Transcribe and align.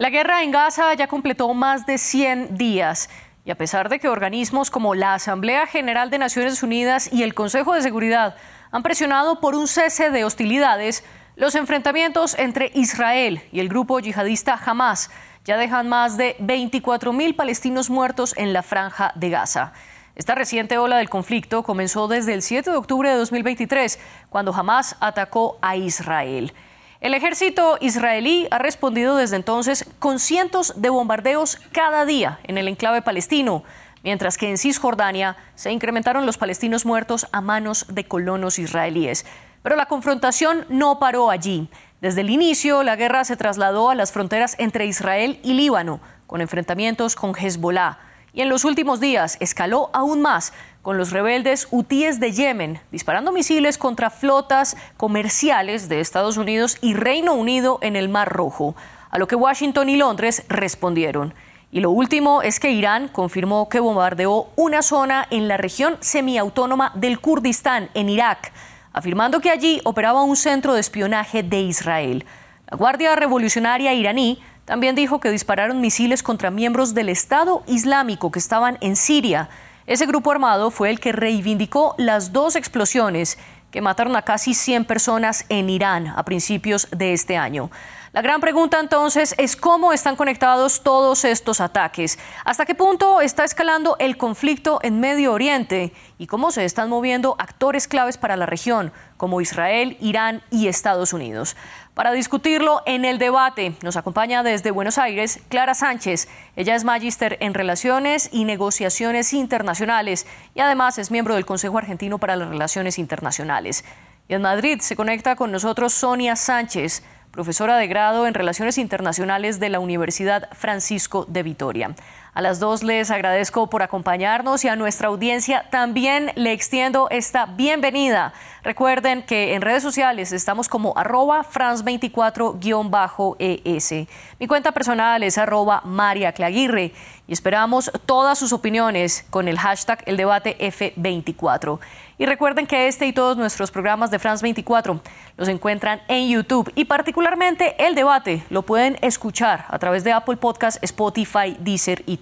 La 0.00 0.08
guerra 0.08 0.42
en 0.42 0.50
Gaza 0.50 0.94
ya 0.94 1.08
completó 1.08 1.52
más 1.52 1.84
de 1.84 1.98
100 1.98 2.56
días 2.56 3.10
y 3.44 3.50
a 3.50 3.54
pesar 3.58 3.90
de 3.90 3.98
que 3.98 4.08
organismos 4.08 4.70
como 4.70 4.94
la 4.94 5.12
Asamblea 5.12 5.66
General 5.66 6.08
de 6.08 6.16
Naciones 6.16 6.62
Unidas 6.62 7.12
y 7.12 7.22
el 7.22 7.34
Consejo 7.34 7.74
de 7.74 7.82
Seguridad 7.82 8.34
han 8.70 8.82
presionado 8.82 9.40
por 9.40 9.54
un 9.54 9.68
cese 9.68 10.08
de 10.08 10.24
hostilidades, 10.24 11.04
los 11.36 11.54
enfrentamientos 11.54 12.34
entre 12.38 12.70
Israel 12.72 13.42
y 13.52 13.60
el 13.60 13.68
grupo 13.68 14.00
yihadista 14.00 14.58
Hamas 14.64 15.10
ya 15.44 15.58
dejan 15.58 15.90
más 15.90 16.16
de 16.16 16.34
24.000 16.38 17.36
palestinos 17.36 17.90
muertos 17.90 18.32
en 18.38 18.54
la 18.54 18.62
franja 18.62 19.12
de 19.16 19.28
Gaza. 19.28 19.74
Esta 20.16 20.34
reciente 20.34 20.78
ola 20.78 20.96
del 20.96 21.10
conflicto 21.10 21.62
comenzó 21.62 22.08
desde 22.08 22.32
el 22.32 22.40
7 22.40 22.70
de 22.70 22.76
octubre 22.78 23.10
de 23.10 23.16
2023, 23.16 23.98
cuando 24.30 24.54
Hamas 24.54 24.96
atacó 24.98 25.58
a 25.60 25.76
Israel. 25.76 26.54
El 27.00 27.14
ejército 27.14 27.78
israelí 27.80 28.46
ha 28.50 28.58
respondido 28.58 29.16
desde 29.16 29.36
entonces 29.36 29.86
con 29.98 30.18
cientos 30.18 30.74
de 30.76 30.90
bombardeos 30.90 31.58
cada 31.72 32.04
día 32.04 32.40
en 32.44 32.58
el 32.58 32.68
enclave 32.68 33.00
palestino, 33.00 33.64
mientras 34.02 34.36
que 34.36 34.50
en 34.50 34.58
Cisjordania 34.58 35.38
se 35.54 35.72
incrementaron 35.72 36.26
los 36.26 36.36
palestinos 36.36 36.84
muertos 36.84 37.26
a 37.32 37.40
manos 37.40 37.86
de 37.88 38.04
colonos 38.04 38.58
israelíes. 38.58 39.24
Pero 39.62 39.76
la 39.76 39.86
confrontación 39.86 40.66
no 40.68 40.98
paró 40.98 41.30
allí. 41.30 41.70
Desde 42.02 42.20
el 42.20 42.28
inicio, 42.28 42.82
la 42.82 42.96
guerra 42.96 43.24
se 43.24 43.36
trasladó 43.36 43.88
a 43.88 43.94
las 43.94 44.12
fronteras 44.12 44.54
entre 44.58 44.84
Israel 44.84 45.40
y 45.42 45.54
Líbano, 45.54 46.00
con 46.26 46.42
enfrentamientos 46.42 47.16
con 47.16 47.34
Hezbollah. 47.34 47.98
Y 48.34 48.42
en 48.42 48.50
los 48.50 48.66
últimos 48.66 49.00
días 49.00 49.38
escaló 49.40 49.88
aún 49.94 50.20
más 50.20 50.52
con 50.82 50.96
los 50.96 51.10
rebeldes 51.10 51.68
hutíes 51.70 52.20
de 52.20 52.32
Yemen, 52.32 52.80
disparando 52.90 53.32
misiles 53.32 53.76
contra 53.76 54.10
flotas 54.10 54.76
comerciales 54.96 55.88
de 55.88 56.00
Estados 56.00 56.36
Unidos 56.36 56.78
y 56.80 56.94
Reino 56.94 57.34
Unido 57.34 57.78
en 57.82 57.96
el 57.96 58.08
Mar 58.08 58.30
Rojo, 58.32 58.74
a 59.10 59.18
lo 59.18 59.28
que 59.28 59.36
Washington 59.36 59.88
y 59.88 59.96
Londres 59.96 60.44
respondieron. 60.48 61.34
Y 61.72 61.80
lo 61.80 61.90
último 61.90 62.42
es 62.42 62.58
que 62.58 62.72
Irán 62.72 63.08
confirmó 63.08 63.68
que 63.68 63.78
bombardeó 63.78 64.48
una 64.56 64.82
zona 64.82 65.26
en 65.30 65.46
la 65.46 65.56
región 65.56 65.98
semiautónoma 66.00 66.92
del 66.96 67.20
Kurdistán, 67.20 67.90
en 67.94 68.08
Irak, 68.08 68.52
afirmando 68.92 69.40
que 69.40 69.50
allí 69.50 69.80
operaba 69.84 70.22
un 70.22 70.36
centro 70.36 70.74
de 70.74 70.80
espionaje 70.80 71.42
de 71.42 71.60
Israel. 71.60 72.24
La 72.68 72.76
Guardia 72.76 73.14
Revolucionaria 73.14 73.92
iraní 73.92 74.42
también 74.64 74.96
dijo 74.96 75.20
que 75.20 75.30
dispararon 75.30 75.80
misiles 75.80 76.22
contra 76.22 76.50
miembros 76.50 76.94
del 76.94 77.08
Estado 77.08 77.62
Islámico 77.66 78.30
que 78.30 78.38
estaban 78.38 78.78
en 78.80 78.96
Siria 78.96 79.48
ese 79.90 80.06
grupo 80.06 80.30
armado 80.30 80.70
fue 80.70 80.88
el 80.88 81.00
que 81.00 81.10
reivindicó 81.10 81.96
las 81.98 82.32
dos 82.32 82.54
explosiones 82.54 83.38
que 83.72 83.80
mataron 83.80 84.14
a 84.14 84.22
casi 84.22 84.54
100 84.54 84.84
personas 84.84 85.44
en 85.48 85.68
Irán 85.68 86.06
a 86.14 86.24
principios 86.24 86.86
de 86.92 87.12
este 87.12 87.36
año. 87.36 87.72
La 88.12 88.22
gran 88.22 88.40
pregunta 88.40 88.78
entonces 88.78 89.34
es 89.36 89.56
cómo 89.56 89.92
están 89.92 90.14
conectados 90.14 90.84
todos 90.84 91.24
estos 91.24 91.60
ataques, 91.60 92.20
hasta 92.44 92.66
qué 92.66 92.76
punto 92.76 93.20
está 93.20 93.42
escalando 93.42 93.96
el 93.98 94.16
conflicto 94.16 94.78
en 94.82 95.00
Medio 95.00 95.32
Oriente 95.32 95.92
y 96.18 96.28
cómo 96.28 96.52
se 96.52 96.64
están 96.64 96.88
moviendo 96.88 97.34
actores 97.40 97.88
claves 97.88 98.16
para 98.16 98.36
la 98.36 98.46
región, 98.46 98.92
como 99.16 99.40
Israel, 99.40 99.96
Irán 100.00 100.42
y 100.50 100.68
Estados 100.68 101.12
Unidos. 101.12 101.56
Para 101.94 102.12
discutirlo 102.12 102.82
en 102.86 103.04
el 103.04 103.18
debate 103.18 103.74
nos 103.82 103.96
acompaña 103.96 104.42
desde 104.42 104.70
Buenos 104.70 104.96
Aires 104.96 105.40
Clara 105.48 105.74
Sánchez. 105.74 106.28
Ella 106.54 106.76
es 106.76 106.84
magíster 106.84 107.36
en 107.40 107.52
Relaciones 107.52 108.30
y 108.32 108.44
Negociaciones 108.44 109.32
Internacionales 109.32 110.26
y 110.54 110.60
además 110.60 110.98
es 110.98 111.10
miembro 111.10 111.34
del 111.34 111.44
Consejo 111.44 111.78
Argentino 111.78 112.18
para 112.18 112.36
las 112.36 112.48
Relaciones 112.48 112.98
Internacionales. 112.98 113.84
Y 114.28 114.34
en 114.34 114.42
Madrid 114.42 114.78
se 114.80 114.94
conecta 114.94 115.34
con 115.34 115.50
nosotros 115.50 115.92
Sonia 115.92 116.36
Sánchez, 116.36 117.02
profesora 117.32 117.76
de 117.76 117.88
grado 117.88 118.28
en 118.28 118.34
Relaciones 118.34 118.78
Internacionales 118.78 119.58
de 119.58 119.70
la 119.70 119.80
Universidad 119.80 120.48
Francisco 120.52 121.26
de 121.28 121.42
Vitoria. 121.42 121.96
A 122.32 122.42
las 122.42 122.60
dos 122.60 122.84
les 122.84 123.10
agradezco 123.10 123.68
por 123.68 123.82
acompañarnos 123.82 124.64
y 124.64 124.68
a 124.68 124.76
nuestra 124.76 125.08
audiencia 125.08 125.68
también 125.70 126.30
le 126.36 126.52
extiendo 126.52 127.08
esta 127.10 127.46
bienvenida. 127.46 128.32
Recuerden 128.62 129.24
que 129.24 129.54
en 129.54 129.62
redes 129.62 129.82
sociales 129.82 130.30
estamos 130.30 130.68
como 130.68 130.96
arroba 130.96 131.44
france24-es. 131.44 134.06
Mi 134.38 134.46
cuenta 134.46 134.70
personal 134.70 135.24
es 135.24 135.38
arroba 135.38 135.82
María 135.84 136.30
Claguirre 136.32 136.92
y 137.26 137.32
esperamos 137.32 137.90
todas 138.06 138.38
sus 138.38 138.52
opiniones 138.52 139.26
con 139.30 139.48
el 139.48 139.58
hashtag 139.58 140.04
el 140.06 140.16
debate 140.16 140.56
F24. 140.58 141.80
Y 142.18 142.26
recuerden 142.26 142.66
que 142.66 142.86
este 142.86 143.06
y 143.06 143.14
todos 143.14 143.38
nuestros 143.38 143.70
programas 143.70 144.10
de 144.10 144.18
France 144.18 144.42
24 144.42 145.00
los 145.38 145.48
encuentran 145.48 146.02
en 146.06 146.28
YouTube 146.28 146.70
y 146.74 146.84
particularmente 146.84 147.82
el 147.82 147.94
debate 147.94 148.44
lo 148.50 148.60
pueden 148.62 148.98
escuchar 149.00 149.64
a 149.68 149.78
través 149.78 150.04
de 150.04 150.12
Apple 150.12 150.36
Podcast, 150.36 150.84
Spotify, 150.84 151.56
Deezer 151.58 152.02
y 152.06 152.18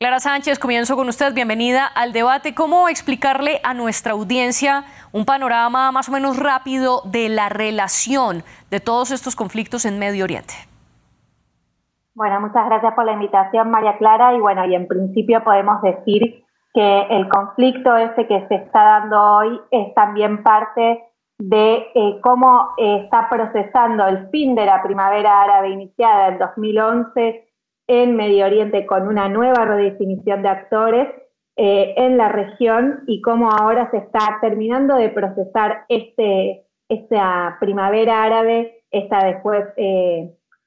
Clara 0.00 0.20
Sánchez, 0.20 0.60
comienzo 0.60 0.94
con 0.94 1.08
usted. 1.08 1.34
Bienvenida 1.34 1.84
al 1.84 2.12
debate. 2.12 2.54
¿Cómo 2.54 2.88
explicarle 2.88 3.60
a 3.64 3.74
nuestra 3.74 4.12
audiencia 4.12 4.84
un 5.10 5.24
panorama 5.24 5.90
más 5.90 6.08
o 6.08 6.12
menos 6.12 6.38
rápido 6.38 7.02
de 7.04 7.28
la 7.28 7.48
relación 7.48 8.44
de 8.70 8.78
todos 8.78 9.10
estos 9.10 9.34
conflictos 9.34 9.84
en 9.84 9.98
Medio 9.98 10.22
Oriente? 10.22 10.54
Bueno, 12.14 12.40
muchas 12.40 12.64
gracias 12.66 12.94
por 12.94 13.06
la 13.06 13.12
invitación, 13.14 13.72
María 13.72 13.98
Clara. 13.98 14.34
Y 14.34 14.38
bueno, 14.38 14.64
y 14.66 14.76
en 14.76 14.86
principio 14.86 15.42
podemos 15.42 15.82
decir 15.82 16.44
que 16.74 17.00
el 17.10 17.28
conflicto 17.28 17.96
ese 17.96 18.28
que 18.28 18.46
se 18.46 18.54
está 18.54 18.84
dando 18.84 19.20
hoy 19.20 19.60
es 19.72 19.92
también 19.94 20.44
parte 20.44 21.02
de 21.38 21.86
eh, 21.92 22.20
cómo 22.22 22.70
está 22.76 23.28
procesando 23.28 24.06
el 24.06 24.28
fin 24.30 24.54
de 24.54 24.64
la 24.64 24.80
primavera 24.80 25.42
árabe 25.42 25.70
iniciada 25.70 26.28
en 26.28 26.38
2011 26.38 27.47
en 27.88 28.14
Medio 28.14 28.46
Oriente 28.46 28.86
con 28.86 29.08
una 29.08 29.28
nueva 29.28 29.64
redefinición 29.64 30.42
de 30.42 30.48
actores 30.48 31.08
eh, 31.56 31.94
en 31.96 32.16
la 32.16 32.28
región 32.28 33.02
y 33.08 33.20
cómo 33.20 33.50
ahora 33.50 33.90
se 33.90 33.96
está 33.96 34.38
terminando 34.40 34.94
de 34.94 35.08
procesar 35.08 35.84
este, 35.88 36.64
esta 36.88 37.56
primavera 37.58 38.22
árabe, 38.22 38.84
esta 38.92 39.24
después 39.24 39.64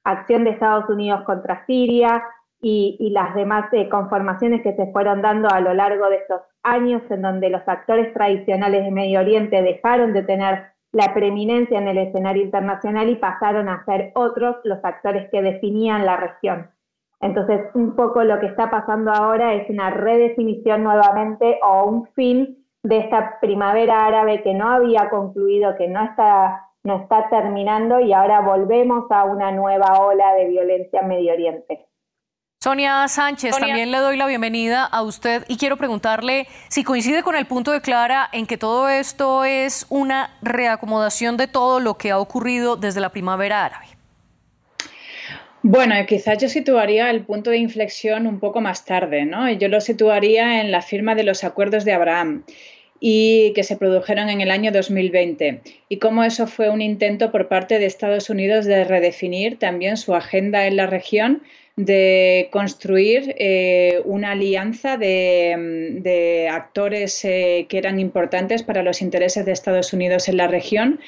acción 0.04 0.44
de 0.44 0.50
Estados 0.50 0.88
Unidos 0.88 1.22
contra 1.24 1.64
Siria 1.66 2.22
y, 2.60 3.10
las 3.10 3.34
demás 3.34 3.66
eh, 3.72 3.88
conformaciones 3.88 4.62
que 4.62 4.74
se 4.76 4.86
fueron 4.92 5.20
dando 5.20 5.48
a 5.50 5.60
lo 5.60 5.74
largo 5.74 6.08
de 6.08 6.16
estos 6.16 6.42
años 6.62 7.02
en 7.10 7.22
donde 7.22 7.50
los 7.50 7.62
actores 7.66 8.14
tradicionales 8.14 8.84
de 8.84 8.90
Medio 8.92 9.20
Oriente 9.20 9.60
dejaron 9.62 10.12
de 10.12 10.22
tener 10.22 10.66
la 10.92 11.12
preeminencia 11.12 11.78
en 11.78 11.88
el 11.88 11.98
escenario 11.98 12.44
internacional 12.44 13.08
y 13.08 13.16
pasaron 13.16 13.68
a 13.68 13.84
ser 13.84 14.12
otros 14.14 14.56
los 14.62 14.78
actores 14.84 15.28
que 15.30 15.42
definían 15.42 16.06
la 16.06 16.16
región. 16.16 16.70
Entonces, 17.22 17.60
un 17.74 17.94
poco 17.96 18.22
lo 18.24 18.38
que 18.40 18.46
está 18.46 18.70
pasando 18.70 19.12
ahora 19.12 19.54
es 19.54 19.70
una 19.70 19.90
redefinición 19.90 20.82
nuevamente 20.82 21.58
o 21.62 21.84
un 21.84 22.06
fin 22.14 22.66
de 22.82 22.98
esta 22.98 23.38
primavera 23.40 24.04
árabe 24.04 24.42
que 24.42 24.54
no 24.54 24.68
había 24.68 25.08
concluido, 25.08 25.76
que 25.76 25.88
no 25.88 26.04
está 26.04 26.68
no 26.84 27.02
está 27.02 27.28
terminando 27.28 28.00
y 28.00 28.12
ahora 28.12 28.40
volvemos 28.40 29.04
a 29.10 29.24
una 29.24 29.52
nueva 29.52 30.00
ola 30.00 30.34
de 30.34 30.48
violencia 30.48 31.00
en 31.00 31.08
Medio 31.08 31.32
Oriente. 31.32 31.86
Sonia 32.60 33.08
Sánchez, 33.08 33.56
también 33.58 33.90
le 33.90 33.98
doy 33.98 34.16
la 34.16 34.26
bienvenida 34.26 34.84
a 34.84 35.02
usted 35.02 35.44
y 35.48 35.56
quiero 35.56 35.76
preguntarle 35.76 36.46
si 36.68 36.84
coincide 36.84 37.24
con 37.24 37.34
el 37.34 37.46
punto 37.46 37.72
de 37.72 37.80
Clara 37.80 38.28
en 38.32 38.46
que 38.46 38.56
todo 38.56 38.88
esto 38.88 39.44
es 39.44 39.86
una 39.90 40.30
reacomodación 40.42 41.36
de 41.36 41.48
todo 41.48 41.80
lo 41.80 41.94
que 41.94 42.12
ha 42.12 42.18
ocurrido 42.18 42.76
desde 42.76 43.00
la 43.00 43.10
primavera 43.10 43.64
árabe. 43.64 43.86
Bueno, 45.64 45.94
quizás 46.08 46.38
yo 46.38 46.48
situaría 46.48 47.08
el 47.10 47.24
punto 47.24 47.50
de 47.50 47.58
inflexión 47.58 48.26
un 48.26 48.40
poco 48.40 48.60
más 48.60 48.84
tarde, 48.84 49.24
¿no? 49.24 49.48
Yo 49.52 49.68
lo 49.68 49.80
situaría 49.80 50.60
en 50.60 50.72
la 50.72 50.82
firma 50.82 51.14
de 51.14 51.22
los 51.22 51.44
acuerdos 51.44 51.84
de 51.84 51.92
Abraham 51.92 52.44
y 52.98 53.52
que 53.54 53.62
se 53.62 53.76
produjeron 53.76 54.28
en 54.28 54.40
el 54.40 54.50
año 54.50 54.72
2020 54.72 55.60
y 55.88 55.98
cómo 55.98 56.24
eso 56.24 56.48
fue 56.48 56.68
un 56.68 56.80
intento 56.80 57.30
por 57.30 57.46
parte 57.46 57.78
de 57.78 57.86
Estados 57.86 58.28
Unidos 58.28 58.64
de 58.64 58.82
redefinir 58.84 59.58
también 59.58 59.96
su 59.96 60.14
agenda 60.16 60.66
en 60.66 60.76
la 60.76 60.86
región 60.86 61.42
de 61.76 62.48
construir 62.50 63.34
eh, 63.38 64.02
una 64.04 64.32
alianza 64.32 64.96
de, 64.96 66.48
actores 66.50 67.24
eh, 67.24 67.66
que 67.68 67.78
eran 67.78 67.98
importantes 67.98 68.62
para 68.62 68.82
los 68.82 69.00
intereses 69.00 69.46
de 69.46 69.52
Estados 69.52 69.92
Unidos 69.92 70.28
en 70.28 70.36
la 70.36 70.48
región 70.48 71.00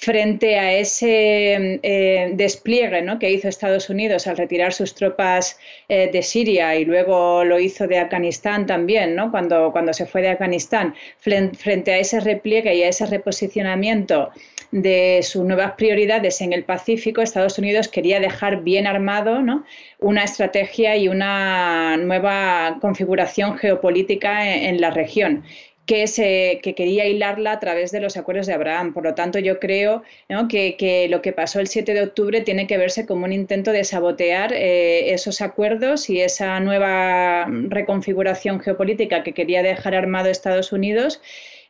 frente 0.00 0.58
a 0.58 0.72
ese 0.72 1.78
eh, 1.82 2.30
despliegue 2.32 3.04
que 3.20 3.30
hizo 3.30 3.48
Estados 3.48 3.90
Unidos 3.90 4.26
al 4.26 4.38
retirar 4.38 4.72
sus 4.72 4.94
tropas 4.94 5.58
eh, 5.90 6.08
de 6.10 6.22
Siria 6.22 6.74
y 6.74 6.86
luego 6.86 7.44
lo 7.44 7.58
hizo 7.58 7.86
de 7.86 7.98
Afganistán 7.98 8.64
también, 8.64 9.14
¿no? 9.14 9.30
cuando, 9.30 9.70
cuando 9.72 9.92
se 9.92 10.06
fue 10.06 10.22
de 10.22 10.30
Afganistán, 10.30 10.94
frente 11.18 11.92
a 11.92 11.98
ese 11.98 12.18
repliegue 12.20 12.74
y 12.74 12.82
a 12.82 12.88
ese 12.88 13.04
reposicionamiento 13.04 14.30
de 14.70 15.20
sus 15.22 15.44
nuevas 15.44 15.72
prioridades 15.72 16.40
en 16.40 16.54
el 16.54 16.64
Pacífico, 16.64 17.20
Estados 17.20 17.58
Unidos 17.58 17.88
quería 17.88 18.20
dejar 18.20 18.62
bien 18.62 18.86
armado 18.86 19.38
una 19.98 20.24
estrategia 20.24 20.96
y 20.96 21.08
una 21.08 21.98
nueva 21.98 22.78
configuración 22.80 23.58
geopolítica 23.58 24.56
en 24.56 24.80
la 24.80 24.92
región 24.92 25.44
que, 25.90 26.06
se, 26.06 26.60
que 26.62 26.76
quería 26.76 27.08
hilarla 27.08 27.50
a 27.50 27.58
través 27.58 27.90
de 27.90 27.98
los 27.98 28.16
acuerdos 28.16 28.46
de 28.46 28.52
Abraham. 28.52 28.94
Por 28.94 29.02
lo 29.02 29.16
tanto, 29.16 29.40
yo 29.40 29.58
creo 29.58 30.04
que, 30.48 31.08
lo 31.10 31.20
que 31.20 31.32
pasó 31.32 31.58
el 31.58 31.66
7 31.66 31.94
de 31.94 32.02
octubre 32.02 32.42
tiene 32.42 32.68
que 32.68 32.78
verse 32.78 33.06
como 33.06 33.24
un 33.24 33.32
intento 33.32 33.72
de 33.72 33.82
sabotear 33.82 34.52
eh, 34.52 35.12
esos 35.12 35.40
acuerdos 35.40 36.08
y 36.08 36.20
esa 36.20 36.60
nueva 36.60 37.44
reconfiguración 37.48 38.60
geopolítica 38.60 39.24
que 39.24 39.32
quería 39.32 39.64
dejar 39.64 39.96
armado 39.96 40.28
Estados 40.28 40.70
Unidos 40.70 41.20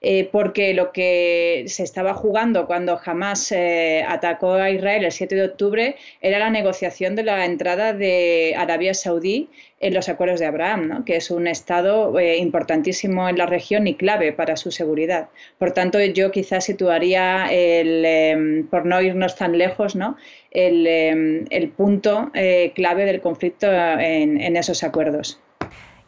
eh, 0.02 0.29
porque 0.32 0.73
lo 0.73 0.93
que 0.93 1.64
se 1.67 1.82
estaba 1.82 2.14
jugando 2.14 2.67
cuando 2.67 2.99
Hamas 3.05 3.52
eh, 3.52 4.02
atacó 4.08 4.55
a 4.55 4.70
Israel 4.70 5.05
el 5.05 5.12
7 5.12 5.35
de 5.35 5.44
octubre 5.44 5.97
era 6.23 6.38
la 6.38 6.49
negociación 6.49 7.17
de 7.17 7.25
la 7.25 7.44
entrada 7.44 7.93
de 7.93 8.55
Arabia 8.56 8.94
Saudí 8.94 9.50
en 9.79 9.93
los 9.93 10.08
acuerdos 10.08 10.41
de 10.41 10.47
Abraham, 10.47 11.05
que 11.05 11.17
es 11.17 11.31
un 11.31 11.47
estado 11.47 12.19
eh, 12.19 12.38
importantísimo 12.38 13.29
en 13.29 13.37
la 13.37 13.47
región 13.47 13.87
y 13.87 13.94
clave 13.94 14.32
para 14.32 14.56
su 14.56 14.70
seguridad. 14.70 15.29
Por 15.58 15.73
tanto, 15.73 16.00
yo 16.00 16.31
quizás 16.31 16.64
situaría, 16.64 17.52
el, 17.52 18.05
em, 18.05 18.67
por 18.69 18.87
no 18.87 19.00
irnos 19.02 19.37
tan 19.37 19.58
lejos, 19.58 19.97
¿no? 19.97 20.17
el, 20.50 20.87
em, 20.87 21.70
punto 21.76 22.31
clave 22.75 23.05
del 23.05 23.20
conflicto 23.20 23.70
en 23.70 24.56
esos 24.56 24.82
acuerdos. 24.82 25.41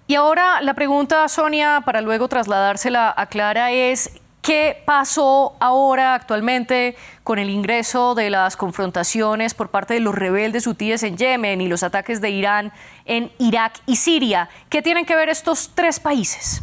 Y 0.07 0.15
ahora 0.15 0.61
la 0.61 0.75
pregunta, 0.75 1.27
Sonia, 1.29 1.83
para 1.85 2.01
luego 2.01 2.29
trasladársela 2.29 3.15
a 3.17 3.27
Clara, 3.27 3.73
es 3.73 4.21
¿qué 4.43 4.83
pasó 4.85 5.57
ahora 5.61 6.15
actualmente 6.15 6.97
con 7.23 7.39
el 7.39 7.49
ingreso 7.49 8.15
de 8.15 8.29
las 8.29 8.57
confrontaciones 8.57 9.55
por 9.55 9.71
parte 9.71 9.95
de 9.95 10.01
los 10.01 10.15
rebeldes 10.15 10.67
hutíes 10.67 11.03
en 11.05 11.17
Yemen 11.17 11.61
y 11.61 11.69
los 11.69 11.83
ataques 11.83 12.21
de 12.21 12.31
Irán 12.31 12.73
en 13.05 13.31
Irak 13.39 13.81
y 13.87 13.97
Siria? 13.97 14.49
¿Qué 14.69 14.83
tienen 14.83 15.07
que 15.07 15.15
ver 15.15 15.29
estos 15.29 15.71
tres 15.75 16.01
países? 16.01 16.63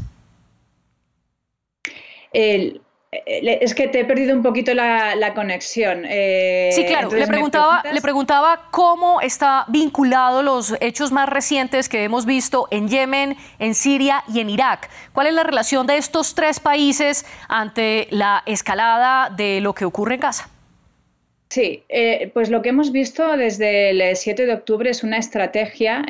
El, 2.31 2.81
es 3.11 3.73
que 3.73 3.87
te 3.87 4.01
he 4.01 4.05
perdido 4.05 4.35
un 4.35 4.43
poquito 4.43 4.73
la, 4.73 5.33
conexión. 5.33 6.05
Eh, 6.07 6.69
sí, 6.71 6.85
claro. 6.85 7.09
Le 7.11 7.25
preguntaba, 7.25 7.83
le 7.91 8.01
preguntaba 8.01 8.67
cómo 8.71 9.19
está 9.21 9.65
vinculado 9.67 10.43
los 10.43 10.75
hechos 10.79 11.11
más 11.11 11.27
recientes 11.27 11.89
que 11.89 12.03
hemos 12.03 12.25
visto 12.25 12.67
en 12.69 12.87
Yemen, 12.87 13.35
en 13.57 13.73
Siria 13.73 14.23
y 14.31 14.41
en 14.41 14.49
Irak. 14.49 14.89
¿Cuál 15.13 15.27
es 15.27 15.33
la 15.33 15.43
relación 15.43 15.87
de 15.87 15.97
estos 15.97 16.35
tres 16.35 16.59
países 16.59 17.25
ante 17.47 18.07
la 18.11 18.43
escalada 18.45 19.29
de 19.29 19.59
lo 19.61 19.73
que 19.73 19.85
ocurre 19.85 20.15
en 20.15 20.19
Gaza? 20.21 20.49
Sí, 21.49 21.83
eh, 21.89 22.29
pues 22.35 22.51
lo 22.51 22.61
que 22.61 22.69
hemos 22.69 22.91
visto 22.91 23.35
desde 23.35 23.89
el 23.89 24.15
7 24.15 24.45
de 24.45 24.53
octubre 24.53 24.87
es 24.87 25.03
una 25.03 25.17
estrategia 25.17 26.05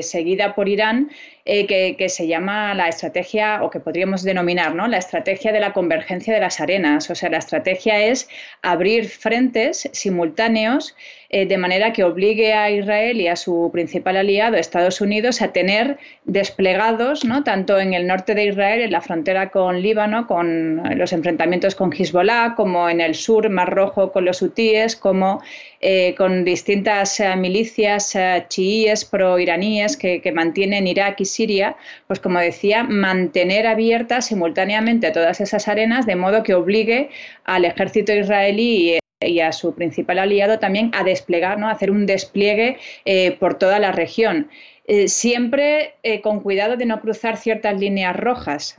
seguida 0.00 0.54
por 0.54 0.68
Irán 0.68 1.10
eh, 1.48 1.94
que, 1.96 2.08
se 2.08 2.26
llama 2.26 2.74
la 2.74 2.88
estrategia, 2.88 3.62
o 3.62 3.70
que 3.70 3.78
podríamos 3.78 4.24
denominar, 4.24 4.74
¿no? 4.74 4.88
La 4.88 4.98
estrategia 4.98 5.52
de 5.52 5.60
la 5.60 5.72
convergencia 5.72 6.34
de 6.34 6.40
las 6.40 6.60
arenas. 6.60 7.08
O 7.08 7.14
sea, 7.14 7.30
la 7.30 7.38
estrategia 7.38 8.04
es 8.04 8.28
abrir 8.62 9.08
frentes 9.08 9.88
simultáneos 9.92 10.96
eh, 11.30 11.46
de 11.46 11.56
manera 11.56 11.92
que 11.92 12.02
obligue 12.02 12.52
a 12.52 12.70
Israel 12.70 13.20
y 13.20 13.28
a 13.28 13.36
su 13.36 13.70
principal 13.72 14.16
aliado, 14.16 14.56
Estados 14.56 15.00
Unidos, 15.00 15.40
a 15.40 15.52
tener 15.52 15.98
desplegados, 16.24 17.24
¿no? 17.24 17.44
tanto 17.44 17.78
en 17.78 17.94
el 17.94 18.08
norte 18.08 18.34
de 18.34 18.46
Israel, 18.46 18.80
en 18.80 18.90
la 18.90 19.00
frontera 19.00 19.50
con 19.50 19.82
Líbano, 19.82 20.26
con 20.26 20.82
los 20.98 21.12
enfrentamientos 21.12 21.76
con 21.76 21.92
Hezbollah, 21.92 22.54
como 22.56 22.88
en 22.88 23.00
el 23.00 23.14
sur, 23.14 23.48
Mar 23.50 23.72
Rojo, 23.72 24.10
con 24.10 24.24
los 24.24 24.42
hutíes, 24.42 24.96
como 24.96 25.40
eh, 25.80 26.14
con 26.16 26.44
distintas 26.44 27.22
milicias 27.36 28.16
chiíes 28.48 29.04
pro-iraníes 29.04 29.96
que, 29.96 30.20
que 30.20 30.32
mantienen 30.32 30.86
Irak 30.86 31.20
y 31.20 31.24
Siria, 31.24 31.76
pues 32.06 32.20
como 32.20 32.38
decía, 32.38 32.82
mantener 32.84 33.66
abiertas 33.66 34.26
simultáneamente 34.26 35.10
todas 35.10 35.40
esas 35.40 35.68
arenas 35.68 36.06
de 36.06 36.16
modo 36.16 36.42
que 36.42 36.54
obligue 36.54 37.10
al 37.44 37.64
ejército 37.64 38.12
israelí 38.12 38.98
y 39.20 39.40
a 39.40 39.52
su 39.52 39.74
principal 39.74 40.18
aliado 40.18 40.58
también 40.58 40.90
a 40.94 41.02
desplegar, 41.02 41.58
¿no? 41.58 41.68
a 41.68 41.72
hacer 41.72 41.90
un 41.90 42.06
despliegue 42.06 42.76
eh, 43.04 43.32
por 43.32 43.58
toda 43.58 43.78
la 43.78 43.92
región. 43.92 44.50
Eh, 44.88 45.08
siempre 45.08 45.94
eh, 46.02 46.20
con 46.20 46.40
cuidado 46.40 46.76
de 46.76 46.86
no 46.86 47.00
cruzar 47.00 47.38
ciertas 47.38 47.80
líneas 47.80 48.14
rojas, 48.14 48.76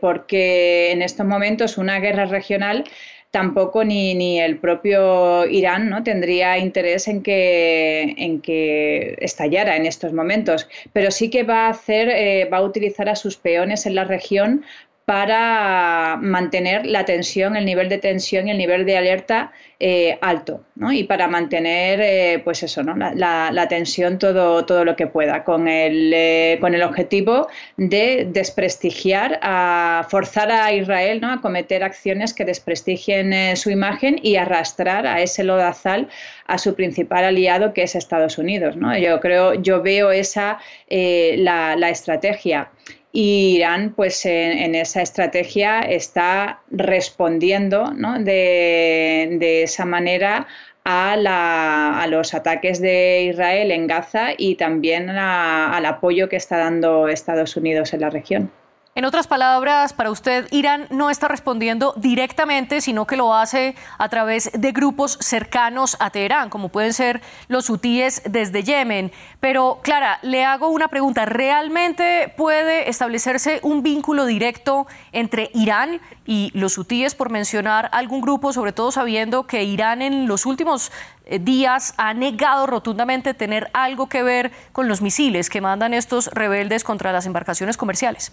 porque 0.00 0.90
en 0.92 1.00
estos 1.00 1.24
momentos 1.24 1.78
una 1.78 1.98
guerra 1.98 2.26
regional 2.26 2.84
tampoco 3.30 3.84
ni, 3.84 4.14
ni 4.14 4.40
el 4.40 4.58
propio 4.58 5.46
Irán 5.46 5.90
¿no? 5.90 6.02
tendría 6.02 6.58
interés 6.58 7.08
en 7.08 7.22
que, 7.22 8.14
en 8.16 8.40
que 8.40 9.16
estallara 9.20 9.76
en 9.76 9.86
estos 9.86 10.12
momentos, 10.12 10.68
pero 10.92 11.10
sí 11.10 11.28
que 11.28 11.42
va 11.42 11.66
a 11.66 11.70
hacer, 11.70 12.08
eh, 12.08 12.48
va 12.50 12.58
a 12.58 12.62
utilizar 12.62 13.08
a 13.08 13.16
sus 13.16 13.36
peones 13.36 13.86
en 13.86 13.94
la 13.94 14.04
región 14.04 14.64
para 15.08 16.18
mantener 16.20 16.84
la 16.84 17.06
tensión, 17.06 17.56
el 17.56 17.64
nivel 17.64 17.88
de 17.88 17.96
tensión 17.96 18.46
y 18.46 18.50
el 18.50 18.58
nivel 18.58 18.84
de 18.84 18.98
alerta 18.98 19.52
eh, 19.80 20.18
alto, 20.20 20.64
¿no? 20.74 20.92
Y 20.92 21.04
para 21.04 21.28
mantener, 21.28 21.98
eh, 22.02 22.42
pues 22.44 22.62
eso, 22.62 22.82
¿no? 22.82 22.94
La, 22.94 23.66
tensión 23.70 24.18
todo, 24.18 24.66
todo 24.66 24.84
lo 24.84 24.96
que 24.96 25.06
pueda, 25.06 25.44
con 25.44 25.66
el, 25.66 26.12
eh, 26.12 26.58
con 26.60 26.74
el 26.74 26.82
objetivo 26.82 27.48
de 27.78 28.28
desprestigiar, 28.30 29.38
a 29.40 30.06
forzar 30.10 30.50
a 30.50 30.74
Israel, 30.74 31.22
¿no? 31.22 31.32
A 31.32 31.40
cometer 31.40 31.84
acciones 31.84 32.34
que 32.34 32.44
desprestigien 32.44 33.56
su 33.56 33.70
imagen 33.70 34.20
y 34.22 34.36
arrastrar 34.36 35.06
a 35.06 35.22
ese 35.22 35.42
lodazal 35.42 36.08
a 36.46 36.58
su 36.58 36.74
principal 36.74 37.24
aliado, 37.24 37.72
que 37.72 37.84
es 37.84 37.94
Estados 37.94 38.36
Unidos, 38.36 38.76
¿no? 38.76 38.94
Yo 38.98 39.20
creo, 39.20 39.54
yo 39.54 39.80
veo 39.80 40.10
esa 40.10 40.58
la, 40.90 41.76
la 41.76 41.88
estrategia. 41.88 42.70
Y 43.12 43.56
Irán, 43.56 43.94
pues 43.94 44.24
en, 44.26 44.74
esa 44.74 45.02
estrategia 45.02 45.80
está 45.80 46.60
respondiendo 46.70 47.90
de, 48.20 49.62
esa 49.62 49.84
manera 49.84 50.46
a, 50.84 52.06
los 52.08 52.34
ataques 52.34 52.80
de 52.80 53.22
Israel 53.24 53.70
en 53.70 53.86
Gaza 53.86 54.28
y 54.36 54.56
también 54.56 55.08
al 55.10 55.86
apoyo 55.86 56.28
que 56.28 56.36
está 56.36 56.58
dando 56.58 57.08
Estados 57.08 57.56
Unidos 57.56 57.92
en 57.94 58.00
la 58.00 58.10
región. 58.10 58.50
En 58.98 59.04
otras 59.04 59.28
palabras, 59.28 59.92
para 59.92 60.10
usted, 60.10 60.48
Irán 60.50 60.88
no 60.90 61.08
está 61.08 61.28
respondiendo 61.28 61.94
directamente, 61.96 62.80
sino 62.80 63.06
que 63.06 63.16
lo 63.16 63.32
hace 63.32 63.76
a 63.96 64.08
través 64.08 64.50
de 64.52 64.72
grupos 64.72 65.18
cercanos 65.20 65.96
a 66.00 66.10
Teherán, 66.10 66.50
como 66.50 66.68
pueden 66.68 66.92
ser 66.92 67.20
los 67.46 67.70
hutíes 67.70 68.22
desde 68.28 68.64
Yemen. 68.64 69.12
Pero, 69.38 69.78
Clara, 69.84 70.18
le 70.22 70.44
hago 70.44 70.66
una 70.70 70.88
pregunta. 70.88 71.26
¿Realmente 71.26 72.34
puede 72.36 72.90
establecerse 72.90 73.60
un 73.62 73.84
vínculo 73.84 74.26
directo 74.26 74.88
entre 75.12 75.52
Irán 75.54 76.00
y 76.26 76.50
los 76.54 76.76
hutíes, 76.76 77.14
por 77.14 77.30
mencionar 77.30 77.88
algún 77.92 78.20
grupo, 78.20 78.52
sobre 78.52 78.72
todo 78.72 78.90
sabiendo 78.90 79.46
que 79.46 79.62
Irán 79.62 80.02
en 80.02 80.26
los 80.26 80.44
últimos 80.44 80.90
eh, 81.24 81.38
días 81.38 81.94
ha 81.98 82.14
negado 82.14 82.66
rotundamente 82.66 83.32
tener 83.32 83.70
algo 83.74 84.08
que 84.08 84.24
ver 84.24 84.50
con 84.72 84.88
los 84.88 85.02
misiles 85.02 85.50
que 85.50 85.60
mandan 85.60 85.94
estos 85.94 86.26
rebeldes 86.32 86.82
contra 86.82 87.12
las 87.12 87.26
embarcaciones 87.26 87.76
comerciales? 87.76 88.32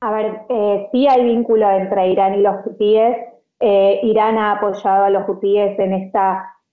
A 0.00 0.12
ver, 0.12 0.42
eh, 0.48 0.88
sí 0.92 1.08
hay 1.08 1.24
vínculo 1.24 1.68
entre 1.70 2.08
Irán 2.08 2.34
y 2.34 2.42
los 2.42 2.64
hutíes. 2.64 3.16
Eh, 3.58 4.00
Irán 4.04 4.38
ha 4.38 4.52
apoyado 4.52 5.04
a 5.04 5.10
los 5.10 5.28
hutíes 5.28 5.76
en 5.78 5.92
este 5.92 6.18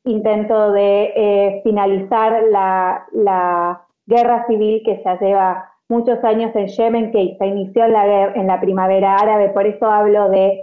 intento 0.04 0.72
de 0.72 1.14
eh, 1.16 1.62
finalizar 1.64 2.44
la, 2.52 3.82
guerra 4.08 4.46
civil 4.46 4.84
que 4.86 5.02
ya 5.04 5.18
lleva 5.18 5.68
muchos 5.90 6.24
años 6.24 6.56
en 6.56 6.68
Yemen, 6.68 7.12
que 7.12 7.36
se 7.40 7.48
inició 7.48 7.86
en 7.86 7.94
la, 7.94 8.26
en 8.36 8.46
la 8.46 8.62
primavera 8.62 9.16
árabe. 9.16 9.50
Por 9.50 9.66
eso 9.66 9.90
hablo 9.90 10.30
de 10.30 10.62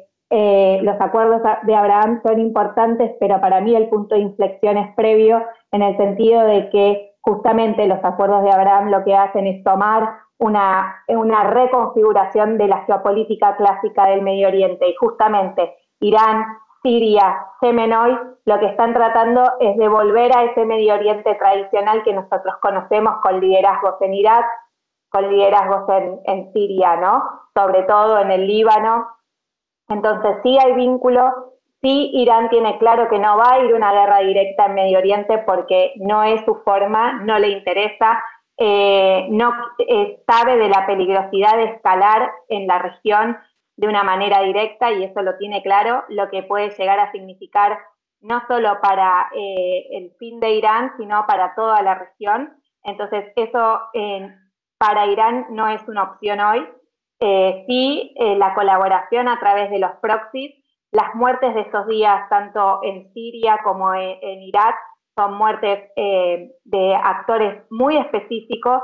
los 0.83 1.01
acuerdos 1.01 1.43
de 1.65 1.75
Abraham 1.75 2.21
son 2.25 2.39
importantes, 2.39 3.11
pero 3.19 3.41
para 3.41 3.61
mí 3.61 3.75
el 3.75 3.89
punto 3.89 4.15
de 4.15 4.23
inflexión 4.23 4.79
es 4.79 4.95
previo 4.95 5.43
en 5.73 5.83
el 5.83 5.97
sentido 5.97 6.45
de 6.45 6.71
que 6.71 7.12
justamente 7.23 7.87
los 7.87 8.05
acuerdos 8.05 8.43
de 8.43 8.53
Abraham 8.53 8.91
lo 8.91 9.03
que 9.05 9.15
hacen 9.15 9.47
es 9.47 9.65
tomar 9.65 10.17
una, 10.39 11.05
una 11.09 11.45
reconfiguración 11.45 12.59
de 12.59 12.67
la 12.67 12.85
geopolítica 12.85 13.57
clásica 13.57 14.07
del 14.07 14.23
Medio 14.23 14.49
Oriente. 14.49 14.89
Y 14.89 14.95
justamente 14.97 15.75
Irán, 16.01 16.45
Siria, 16.83 17.47
Yemen 17.61 17.93
hoy, 17.93 18.19
lo 18.45 18.59
que 18.59 18.67
están 18.67 18.93
tratando 18.93 19.45
es 19.61 19.77
de 19.77 19.89
volver 19.89 20.37
a 20.37 20.43
ese 20.45 20.67
Medio 20.67 20.95
Oriente 20.95 21.35
tradicional 21.37 22.03
que 22.03 22.13
nosotros 22.13 22.57
conocemos 22.61 23.21
con 23.23 23.41
liderazgos 23.41 23.95
en 24.01 24.15
Irak, 24.15 24.45
con 25.09 25.31
liderazgos 25.31 25.89
en, 25.91 26.21
en 26.25 26.53
Siria, 26.53 26.97
¿no? 26.97 27.23
Sobre 27.55 27.85
todo 27.85 28.19
en 28.19 28.33
el 28.33 28.49
Líbano. 28.49 29.07
Entonces 29.89 30.39
sí 30.43 30.59
hay 30.59 30.73
vínculo, 30.73 31.53
sí 31.83 32.11
Irán 32.15 32.49
tiene 32.49 32.79
claro 32.79 33.09
que 33.09 33.19
no 33.19 33.37
va 33.37 33.55
a 33.55 33.65
ir 33.65 33.75
una 33.75 33.93
guerra 33.93 34.21
directa 34.21 34.67
en 34.67 34.75
Medio 34.75 34.99
Oriente 34.99 35.39
porque 35.39 35.93
no 35.97 36.23
es 36.23 36.45
su 36.45 36.55
forma, 36.65 37.15
no 37.25 37.39
le 37.39 37.49
interesa, 37.49 38.23
eh, 38.57 39.27
no 39.31 39.53
eh, 39.79 40.23
sabe 40.27 40.57
de 40.57 40.69
la 40.69 40.87
peligrosidad 40.87 41.57
de 41.57 41.65
escalar 41.65 42.31
en 42.49 42.67
la 42.69 42.79
región 42.79 43.37
de 43.77 43.89
una 43.89 44.05
manera 44.05 44.43
directa 44.43 44.93
y 44.93 45.03
eso 45.03 45.23
lo 45.23 45.37
tiene 45.37 45.63
claro, 45.63 46.05
lo 46.09 46.31
que 46.31 46.45
puede 46.45 46.71
llegar 46.71 47.01
a 47.01 47.11
significar 47.11 47.79
no 48.21 48.41
solo 48.47 48.81
para 48.81 49.31
eh, 49.35 49.89
el 49.91 50.13
fin 50.19 50.39
de 50.39 50.53
Irán, 50.53 50.93
sino 50.97 51.27
para 51.27 51.57
toda 51.57 51.83
la 51.83 51.97
región. 51.97 52.57
Entonces, 52.85 53.33
eso 53.35 53.81
para 54.79 55.07
Irán 55.07 55.47
no 55.51 55.69
es 55.69 55.83
una 55.89 56.05
opción 56.05 56.39
hoy. 56.39 56.69
sí 57.67 58.15
la 58.17 58.55
colaboración 58.55 59.29
a 59.29 59.39
través 59.41 59.71
de 59.71 59.79
los 59.79 59.93
proxies, 60.01 60.62
las 60.93 61.15
muertes 61.15 61.55
de 61.55 61.63
estos 61.63 61.87
días, 61.87 62.29
tanto 62.29 62.81
en 62.83 63.13
Siria 63.13 63.59
como 63.65 63.95
en, 63.95 64.43
Irak, 64.43 64.77
son 65.17 65.35
muertes 65.35 65.91
de 65.97 66.95
actores 66.95 67.65
muy 67.71 67.97
específicos, 67.97 68.83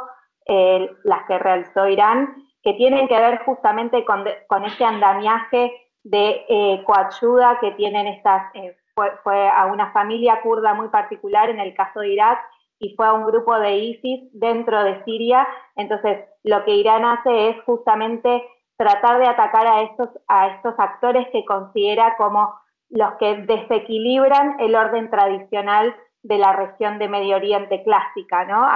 las 1.04 1.24
que 1.26 1.38
realizó 1.38 1.86
Irán, 1.86 2.34
que 2.62 2.74
tienen 2.74 3.08
que 3.08 3.18
ver 3.18 3.38
justamente 3.44 4.04
con, 4.04 4.24
con 4.48 4.64
ese 4.64 4.84
andamiaje 4.84 5.72
de 6.04 6.44
eh, 6.48 6.84
que 7.60 7.70
tienen 7.72 8.06
estas, 8.06 8.54
eh, 8.54 8.76
fue, 8.94 9.48
a 9.48 9.66
una 9.66 9.92
familia 9.92 10.40
kurda 10.42 10.74
muy 10.74 10.88
particular 10.88 11.50
en 11.50 11.60
el 11.60 11.74
caso 11.74 12.00
de 12.00 12.12
Irak 12.12 12.38
y 12.78 12.94
fue 12.94 13.06
a 13.06 13.12
un 13.12 13.26
grupo 13.26 13.58
de 13.58 13.76
ISIS 13.76 14.30
dentro 14.32 14.82
de 14.84 15.02
Siria. 15.04 15.46
Entonces, 15.76 16.24
lo 16.44 16.64
que 16.64 16.74
Irán 16.74 17.04
hace 17.04 17.50
es 17.50 17.62
justamente 17.64 18.42
tratar 18.78 19.18
de 19.18 19.26
atacar 19.26 19.66
a 19.66 19.82
estos, 19.82 20.08
a 20.28 20.46
estos 20.48 20.74
actores 20.78 21.26
que 21.32 21.44
considera 21.44 22.16
como 22.16 22.54
los 22.90 23.14
que 23.14 23.38
desequilibran 23.38 24.58
el 24.60 24.74
orden 24.74 25.10
tradicional 25.10 25.94
de 26.22 26.38
la 26.38 26.52
región 26.52 26.98
de 26.98 27.08
Medio 27.08 27.36
Oriente 27.36 27.82
clásica, 27.82 28.44
¿no? 28.44 28.66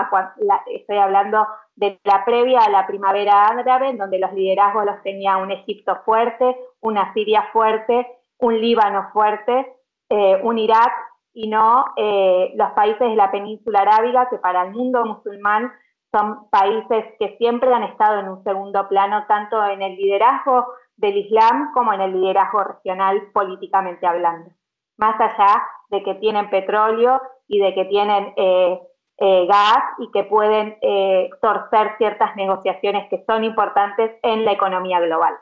estoy 0.67 0.99
hablando 0.99 1.47
de 1.77 2.01
la 2.05 2.25
previa 2.25 2.61
a 2.61 2.71
la 2.71 2.87
primavera 2.87 3.47
árabe, 3.47 3.91
en 3.91 3.99
donde 3.99 4.19
los 4.19 4.33
liderazgos 4.33 4.85
los 4.85 5.03
tenía 5.03 5.37
un 5.39 5.51
Egipto 5.51 6.01
fuerte, 6.05 6.57
una 6.81 7.13
Siria 7.15 7.49
fuerte, 7.53 8.07
un 8.39 8.61
Líbano 8.61 9.09
fuerte, 9.13 9.73
eh, 10.09 10.41
un 10.43 10.59
Irak 10.59 10.93
y 11.33 11.49
no 11.49 11.85
eh, 11.97 12.53
los 12.57 12.71
países 12.73 13.09
de 13.09 13.17
la 13.17 13.31
península 13.31 13.81
arábiga, 13.81 14.29
que 14.29 14.39
para 14.39 14.65
el 14.65 14.73
mundo 14.73 15.05
musulmán 15.05 15.73
son 16.12 16.49
países 16.50 17.04
que 17.19 17.37
siempre 17.38 17.73
han 17.73 17.85
estado 17.85 18.21
en 18.21 18.28
un 18.28 18.45
segundo 18.45 18.87
plano, 18.88 19.25
tanto 19.26 19.64
en 19.66 19.83
el 19.83 19.97
liderazgo 19.97 20.66
del 20.97 21.16
Islam 21.16 21.73
como 21.73 21.92
en 21.95 22.02
el 22.02 22.12
liderazgo 22.12 22.62
regional 22.62 23.31
políticamente 23.33 24.07
hablando. 24.07 24.50
Más 24.99 25.19
allá 25.19 25.62
de 25.88 26.02
que 26.02 26.14
tienen 26.16 26.50
petróleo 26.50 27.21
y 27.49 27.61
de 27.61 27.75
que 27.75 27.87
tienen 27.87 28.33
eh, 28.37 28.81
eh, 29.19 29.47
gas 29.47 29.83
y 29.99 30.11
que 30.11 30.25
pueden 30.25 30.76
eh, 30.83 31.31
torcer 31.40 31.97
ciertas 31.99 32.37
negociaciones 32.37 33.09
que 33.09 33.25
son 33.26 33.45
importantes 33.45 34.12
en 34.23 34.45
la 34.45 34.52
economía 34.52 35.00
global. 35.00 35.35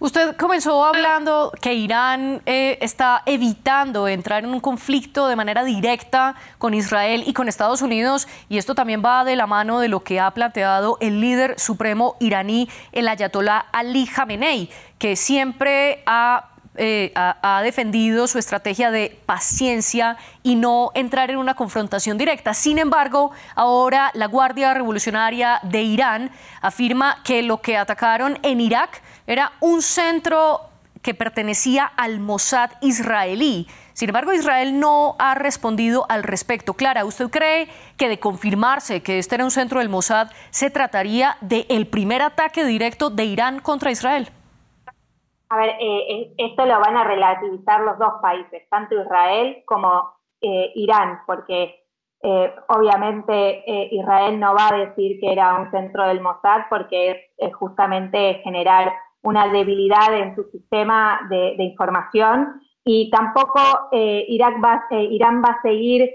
Usted 0.00 0.36
comenzó 0.36 0.84
hablando 0.84 1.50
que 1.60 1.74
Irán 1.74 2.40
está 2.46 3.24
evitando 3.26 4.06
entrar 4.06 4.44
en 4.44 4.50
un 4.50 4.60
conflicto 4.60 5.26
de 5.26 5.34
manera 5.34 5.64
directa 5.64 6.36
con 6.58 6.72
Israel 6.72 7.24
y 7.26 7.32
con 7.32 7.48
Estados 7.48 7.82
Unidos, 7.82 8.28
y 8.48 8.58
esto 8.58 8.76
también 8.76 9.02
va 9.04 9.24
de 9.24 9.34
la 9.34 9.48
mano 9.48 9.80
de 9.80 9.88
lo 9.88 9.98
que 10.04 10.20
ha 10.20 10.30
planteado 10.30 10.98
el 11.00 11.20
líder 11.20 11.58
supremo 11.58 12.16
iraní, 12.20 12.68
el 12.92 13.08
ayatolá 13.08 13.58
Ali 13.72 14.06
Khamenei, 14.06 14.70
que 14.98 15.16
siempre 15.16 16.04
ha 16.06 16.50
eh, 16.80 17.12
ha, 17.16 17.60
defendido 17.62 18.28
su 18.28 18.38
estrategia 18.38 18.92
de 18.92 19.20
paciencia 19.26 20.16
y 20.44 20.54
no 20.54 20.92
entrar 20.94 21.28
en 21.30 21.38
una 21.38 21.54
confrontación 21.54 22.16
directa. 22.18 22.54
Sin 22.54 22.78
embargo, 22.78 23.32
ahora 23.56 24.12
la 24.14 24.26
Guardia 24.26 24.72
Revolucionaria 24.72 25.58
de 25.64 25.82
Irán 25.82 26.30
afirma 26.60 27.20
que 27.24 27.42
lo 27.42 27.60
que 27.60 27.76
atacaron 27.76 28.38
en 28.42 28.60
Irak 28.60 29.02
era 29.26 29.52
un 29.58 29.82
centro 29.82 30.60
que 31.02 31.14
pertenecía 31.14 31.84
al 31.84 32.20
Mossad 32.20 32.70
israelí. 32.80 33.66
Sin 33.92 34.10
embargo, 34.10 34.32
Israel 34.32 34.78
no 34.78 35.16
ha 35.18 35.34
respondido 35.34 36.06
al 36.08 36.22
respecto. 36.22 36.74
Clara, 36.74 37.04
¿usted 37.04 37.28
cree 37.28 37.68
que 37.96 38.08
de 38.08 38.20
confirmarse 38.20 39.02
que 39.02 39.18
este 39.18 39.34
era 39.34 39.44
un 39.44 39.50
centro 39.50 39.80
del 39.80 39.88
Mossad, 39.88 40.30
se 40.50 40.70
trataría 40.70 41.36
del 41.40 41.88
primer 41.88 42.22
ataque 42.22 42.64
directo 42.64 43.10
de 43.10 43.24
Irán 43.24 43.58
contra 43.58 43.90
Israel? 43.90 44.30
A 45.50 45.56
ver, 45.56 45.70
eh, 45.80 46.04
eh, 46.08 46.34
esto 46.36 46.66
lo 46.66 46.78
van 46.78 46.96
a 46.96 47.04
relativizar 47.04 47.80
los 47.80 47.98
dos 47.98 48.14
países, 48.20 48.68
tanto 48.68 49.00
Israel 49.00 49.62
como 49.64 50.12
eh, 50.40 50.72
Irán, 50.74 51.20
porque 51.26 51.84
obviamente 52.66 53.62
Israel 53.92 54.40
no 54.40 54.52
va 54.52 54.70
a 54.70 54.76
decir 54.76 55.20
que 55.20 55.30
era 55.32 55.54
un 55.54 55.70
centro 55.70 56.04
del 56.04 56.20
Mossad 56.20 56.62
porque 56.68 57.30
es, 57.36 57.54
justamente 57.54 58.40
generar 58.42 58.92
una 59.22 59.46
debilidad 59.46 60.12
en 60.12 60.34
su 60.34 60.42
sistema 60.50 61.20
de, 61.30 61.54
información 61.62 62.60
y 62.84 63.08
tampoco 63.10 63.60
va, 63.60 64.86
Irán 64.90 65.42
va 65.44 65.52
a 65.52 65.62
seguir 65.62 66.10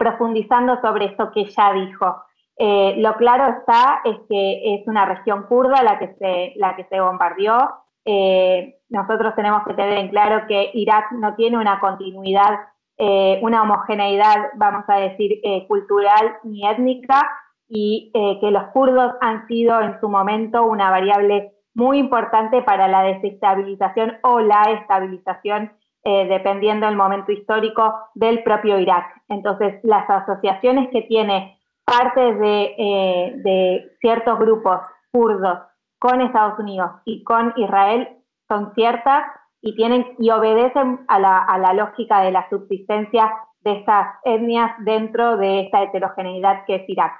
profundizando 0.00 0.80
sobre 0.80 1.04
esto 1.04 1.30
que 1.30 1.44
ya 1.44 1.74
dijo. 1.74 2.24
lo 2.58 3.14
claro 3.14 3.58
está 3.60 4.00
es 4.04 4.18
que 4.28 4.74
es 4.74 4.88
una 4.88 5.04
región 5.04 5.44
kurda 5.44 5.84
la 5.84 6.00
que 6.00 6.12
se, 6.14 6.54
la 6.56 6.74
que 6.74 6.86
se 6.86 7.00
bombardeó, 7.00 7.68
eh, 8.04 8.78
nosotros 8.88 9.34
tenemos 9.34 9.62
que 9.64 9.74
tener 9.74 9.98
en 9.98 10.08
claro 10.08 10.46
que 10.46 10.70
Irak 10.74 11.12
no 11.12 11.34
tiene 11.34 11.58
una 11.58 11.80
continuidad, 11.80 12.58
eh, 12.96 13.38
una 13.42 13.62
homogeneidad, 13.62 14.50
vamos 14.54 14.84
a 14.88 14.96
decir, 14.96 15.40
eh, 15.42 15.66
cultural 15.68 16.38
ni 16.44 16.66
étnica, 16.66 17.28
y 17.72 18.10
que 18.12 18.50
los 18.50 18.64
kurdos 18.72 19.14
han 19.20 19.46
sido 19.46 19.80
en 19.80 20.00
su 20.00 20.08
momento 20.08 20.64
una 20.64 20.90
variable 20.90 21.52
muy 21.72 21.98
importante 21.98 22.62
para 22.62 22.88
la 22.88 23.04
desestabilización 23.04 24.18
o 24.22 24.40
la 24.40 24.62
estabilización, 24.72 25.72
dependiendo 26.02 26.86
del 26.86 26.96
momento 26.96 27.30
histórico 27.30 27.94
del 28.16 28.42
propio 28.42 28.76
Irak. 28.76 29.22
Entonces, 29.28 29.78
las 29.84 30.10
asociaciones 30.10 30.90
que 30.90 31.02
tiene 31.02 31.60
partes 31.84 32.40
de, 32.40 33.34
de 33.36 33.92
ciertos 34.00 34.36
grupos 34.40 34.80
kurdos 35.12 35.60
con 36.00 36.20
Estados 36.22 36.58
Unidos 36.58 36.90
y 37.04 37.22
con 37.22 37.52
Israel 37.56 38.08
son 38.48 38.74
ciertas 38.74 39.22
y 39.60 39.76
tienen 39.76 40.06
y 40.18 40.30
obedecen 40.30 41.04
a 41.06 41.18
la, 41.18 41.38
a 41.38 41.58
la 41.58 41.74
lógica 41.74 42.22
de 42.22 42.32
la 42.32 42.48
subsistencia 42.48 43.30
de 43.60 43.72
estas 43.78 44.08
etnias 44.24 44.72
dentro 44.80 45.36
de 45.36 45.60
esta 45.60 45.82
heterogeneidad 45.82 46.64
que 46.66 46.76
es 46.76 46.88
Irak. 46.88 47.12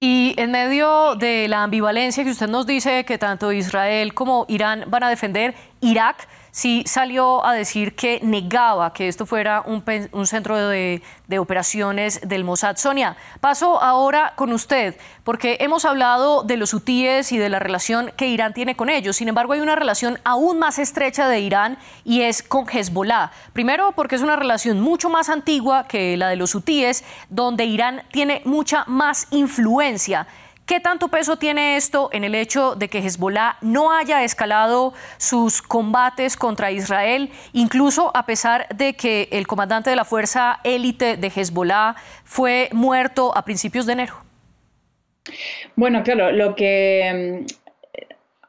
Y 0.00 0.34
en 0.36 0.50
medio 0.50 1.14
de 1.14 1.46
la 1.46 1.62
ambivalencia 1.62 2.24
que 2.24 2.30
usted 2.30 2.48
nos 2.48 2.66
dice 2.66 3.04
que 3.04 3.18
tanto 3.18 3.52
Israel 3.52 4.14
como 4.14 4.46
Irán 4.48 4.84
van 4.88 5.04
a 5.04 5.10
defender, 5.10 5.54
Irak 5.80 6.26
sí 6.52 6.84
salió 6.86 7.44
a 7.44 7.54
decir 7.54 7.96
que 7.96 8.20
negaba 8.22 8.92
que 8.92 9.08
esto 9.08 9.26
fuera 9.26 9.64
un, 9.66 10.26
centro 10.26 10.68
de, 10.68 11.02
operaciones 11.38 12.20
del 12.28 12.44
Mossad. 12.44 12.76
Sonia, 12.76 13.16
paso 13.40 13.82
ahora 13.82 14.34
con 14.36 14.52
usted, 14.52 14.96
porque 15.24 15.56
hemos 15.60 15.86
hablado 15.86 16.44
de 16.44 16.58
los 16.58 16.74
hutíes 16.74 17.32
y 17.32 17.38
de 17.38 17.48
la 17.48 17.58
relación 17.58 18.12
que 18.16 18.28
Irán 18.28 18.52
tiene 18.52 18.76
con 18.76 18.90
ellos. 18.90 19.16
Sin 19.16 19.28
embargo, 19.28 19.54
hay 19.54 19.60
una 19.60 19.74
relación 19.74 20.20
aún 20.24 20.58
más 20.58 20.78
estrecha 20.78 21.26
de 21.26 21.40
Irán 21.40 21.78
y 22.04 22.20
es 22.20 22.42
con 22.42 22.66
Hezbollah. 22.68 23.32
Primero, 23.54 23.92
porque 23.92 24.16
es 24.16 24.22
una 24.22 24.36
relación 24.36 24.78
mucho 24.78 25.08
más 25.08 25.30
antigua 25.30 25.88
que 25.88 26.18
la 26.18 26.28
de 26.28 26.36
los 26.36 26.54
hutíes, 26.54 27.02
donde 27.30 27.64
Irán 27.64 28.02
tiene 28.12 28.42
mucha 28.44 28.84
más 28.86 29.26
influencia. 29.30 30.26
¿Qué 30.72 30.80
tanto 30.80 31.08
peso 31.08 31.36
tiene 31.36 31.76
esto 31.76 32.08
en 32.14 32.24
el 32.24 32.34
hecho 32.34 32.76
de 32.76 32.88
que 32.88 33.00
Hezbollah 33.00 33.58
no 33.60 33.92
haya 33.92 34.24
escalado 34.24 34.94
sus 35.18 35.60
combates 35.60 36.34
contra 36.34 36.70
Israel, 36.70 37.28
incluso 37.52 38.10
a 38.16 38.24
pesar 38.24 38.66
de 38.74 38.94
que 38.94 39.28
el 39.32 39.46
comandante 39.46 39.90
de 39.90 39.96
la 39.96 40.06
fuerza 40.06 40.60
élite 40.64 41.18
de 41.18 41.26
Hezbollah 41.26 41.94
fue 42.24 42.70
muerto 42.72 43.36
a 43.36 43.44
principios 43.44 43.84
de 43.84 43.92
enero? 43.92 44.14
Bueno, 45.76 46.02
claro, 46.02 46.32
lo 46.32 46.54
que 46.54 47.44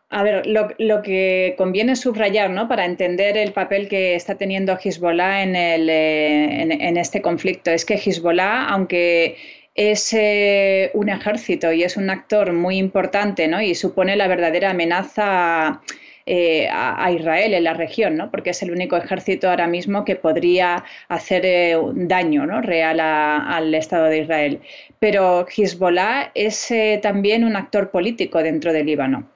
a 0.10 0.24
ver, 0.24 0.48
lo, 0.48 1.02
que 1.02 1.56
conviene 1.58 1.98
subrayar 1.98 2.52
¿no? 2.52 2.70
para 2.70 2.86
entender 2.86 3.36
el 3.36 3.52
papel 3.52 3.90
que 3.90 4.16
está 4.16 4.36
teniendo 4.36 4.78
Hezbollah 4.82 5.44
en, 5.44 5.58
el, 5.58 5.90
eh, 5.90 6.62
en, 6.62 6.96
este 6.96 7.22
conflicto 7.22 7.70
es 7.72 7.84
que 7.84 7.96
Hezbollah, 7.96 8.70
aunque 8.70 9.36
es 9.76 10.14
eh, 10.14 10.92
un 10.94 11.10
ejército 11.10 11.72
y 11.72 11.84
es 11.84 11.98
un 11.98 12.10
actor 12.10 12.54
muy 12.54 12.78
importante 12.78 13.48
¿no? 13.48 13.62
y 13.62 13.76
supone 13.76 14.16
la 14.16 14.28
verdadera 14.28 14.72
amenaza 14.72 15.82
eh, 16.26 16.70
a, 16.72 17.12
Israel 17.12 17.54
en 17.54 17.64
la 17.66 17.74
región, 17.74 18.16
¿no? 18.16 18.32
porque 18.32 18.52
es 18.52 18.62
el 18.62 18.72
único 18.72 18.96
ejército 18.96 19.50
ahora 19.50 19.68
mismo 19.68 20.06
que 20.06 20.16
podría 20.16 20.84
hacer 21.10 21.46
eh, 21.46 21.76
daño 21.94 22.46
¿no? 22.46 22.62
real 22.62 23.00
al 23.00 23.74
Estado 23.74 24.06
de 24.06 24.20
Israel. 24.20 24.62
Pero 25.00 25.46
Hezbollah 25.48 26.32
es 26.36 26.72
también 27.02 27.44
un 27.44 27.56
actor 27.56 27.90
político 27.90 28.42
dentro 28.42 28.72
del 28.72 28.86
Líbano. 28.86 29.30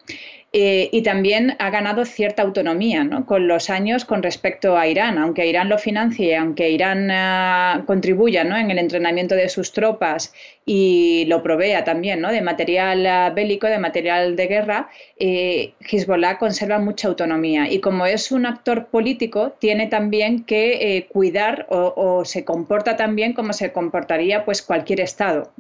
Eh, 0.54 0.88
y 0.94 1.02
también 1.02 1.58
ha 1.60 1.70
ganado 1.70 2.06
cierta 2.06 2.42
autonomía 2.42 3.06
con 3.26 3.50
los 3.50 3.70
años 3.70 4.06
con 4.06 4.24
respecto 4.24 4.78
a 4.78 4.88
Irán, 4.88 5.18
aunque 5.18 5.46
Irán 5.46 5.68
lo 5.68 5.78
financie, 5.78 6.38
aunque 6.38 6.70
Irán 6.70 7.10
eh, 7.12 7.84
contribuya 7.86 8.44
en 8.44 8.72
el 8.72 8.80
entrenamiento 8.80 9.36
de 9.36 9.50
sus 9.50 9.74
tropas 9.74 10.34
y 10.66 11.26
lo 11.28 11.44
provea 11.44 11.84
también 11.84 12.22
de 12.22 12.42
material 12.42 13.06
eh, 13.06 13.32
bélico, 13.36 13.68
de 13.68 13.78
material 13.78 14.38
de 14.38 14.48
guerra, 14.48 14.90
Hezbollah 15.20 16.38
conserva 16.38 16.80
mucha 16.80 17.10
autonomía. 17.10 17.70
Y 17.70 17.80
como 17.80 18.06
es 18.06 18.32
un 18.32 18.46
actor 18.46 18.88
político, 18.88 19.52
tiene 19.60 19.88
también 19.88 20.46
que 20.46 21.08
cuidar 21.10 21.66
o, 21.70 22.24
se 22.24 22.46
comporta 22.46 22.96
también 22.96 23.34
como 23.34 23.52
se 23.52 23.74
comportaría 23.74 24.46
pues 24.46 24.62
cualquier 24.62 25.02
Estado, 25.02 25.52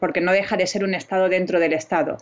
porque 0.00 0.20
no 0.20 0.32
deja 0.32 0.56
de 0.56 0.66
ser 0.66 0.84
un 0.84 0.94
Estado 0.94 1.28
dentro 1.28 1.58
del 1.60 1.72
Estado. 1.72 2.18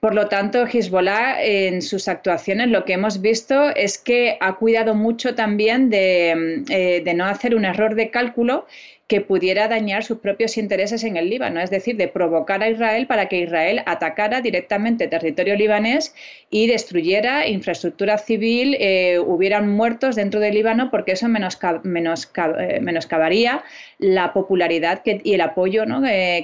Por 0.00 0.14
lo 0.14 0.28
tanto, 0.28 0.64
Hezbollah 0.64 1.42
en 1.42 1.82
sus 1.82 2.06
actuaciones 2.06 2.68
lo 2.68 2.84
que 2.84 2.92
hemos 2.92 3.20
visto 3.20 3.70
es 3.74 3.98
que 3.98 4.36
ha 4.40 4.54
cuidado 4.56 4.94
mucho 4.94 5.34
también 5.34 5.90
de, 5.90 6.62
eh, 6.68 7.02
de 7.04 7.14
no 7.14 7.24
hacer 7.24 7.54
un 7.54 7.64
error 7.64 7.96
de 7.96 8.10
cálculo 8.10 8.66
que 9.08 9.22
pudiera 9.22 9.68
dañar 9.68 10.04
sus 10.04 10.18
propios 10.18 10.58
intereses 10.58 11.02
en 11.02 11.16
el 11.16 11.30
Líbano, 11.30 11.60
es 11.60 11.70
decir, 11.70 11.96
de 11.96 12.08
provocar 12.08 12.62
a 12.62 12.68
Israel 12.68 13.06
para 13.06 13.26
que 13.26 13.40
Israel 13.40 13.80
atacara 13.86 14.42
directamente 14.42 15.08
territorio 15.08 15.56
libanés 15.56 16.14
y 16.50 16.66
destruyera 16.66 17.48
infraestructura 17.48 18.18
civil, 18.18 18.76
eh, 18.78 19.18
hubieran 19.18 19.70
muertos 19.70 20.14
dentro 20.14 20.40
del 20.40 20.54
Líbano, 20.54 20.90
porque 20.90 21.12
eso 21.12 21.26
eh, 21.26 22.80
menoscabaría 22.80 23.64
la 23.98 24.34
popularidad 24.34 25.00
y 25.04 25.32
el 25.32 25.40
apoyo 25.40 25.84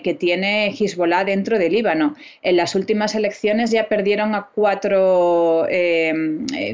que 0.03 0.17
tiene 0.19 0.69
Hezbollah 0.69 1.25
dentro 1.25 1.59
del 1.59 1.73
Líbano. 1.73 2.17
En 2.43 2.57
las 2.57 2.75
últimas 2.75 3.15
elecciones 3.15 3.73
ya 3.73 3.89
perdieron 3.89 4.35
a 4.35 4.49
cuatro, 4.55 5.67
eh, 5.69 6.15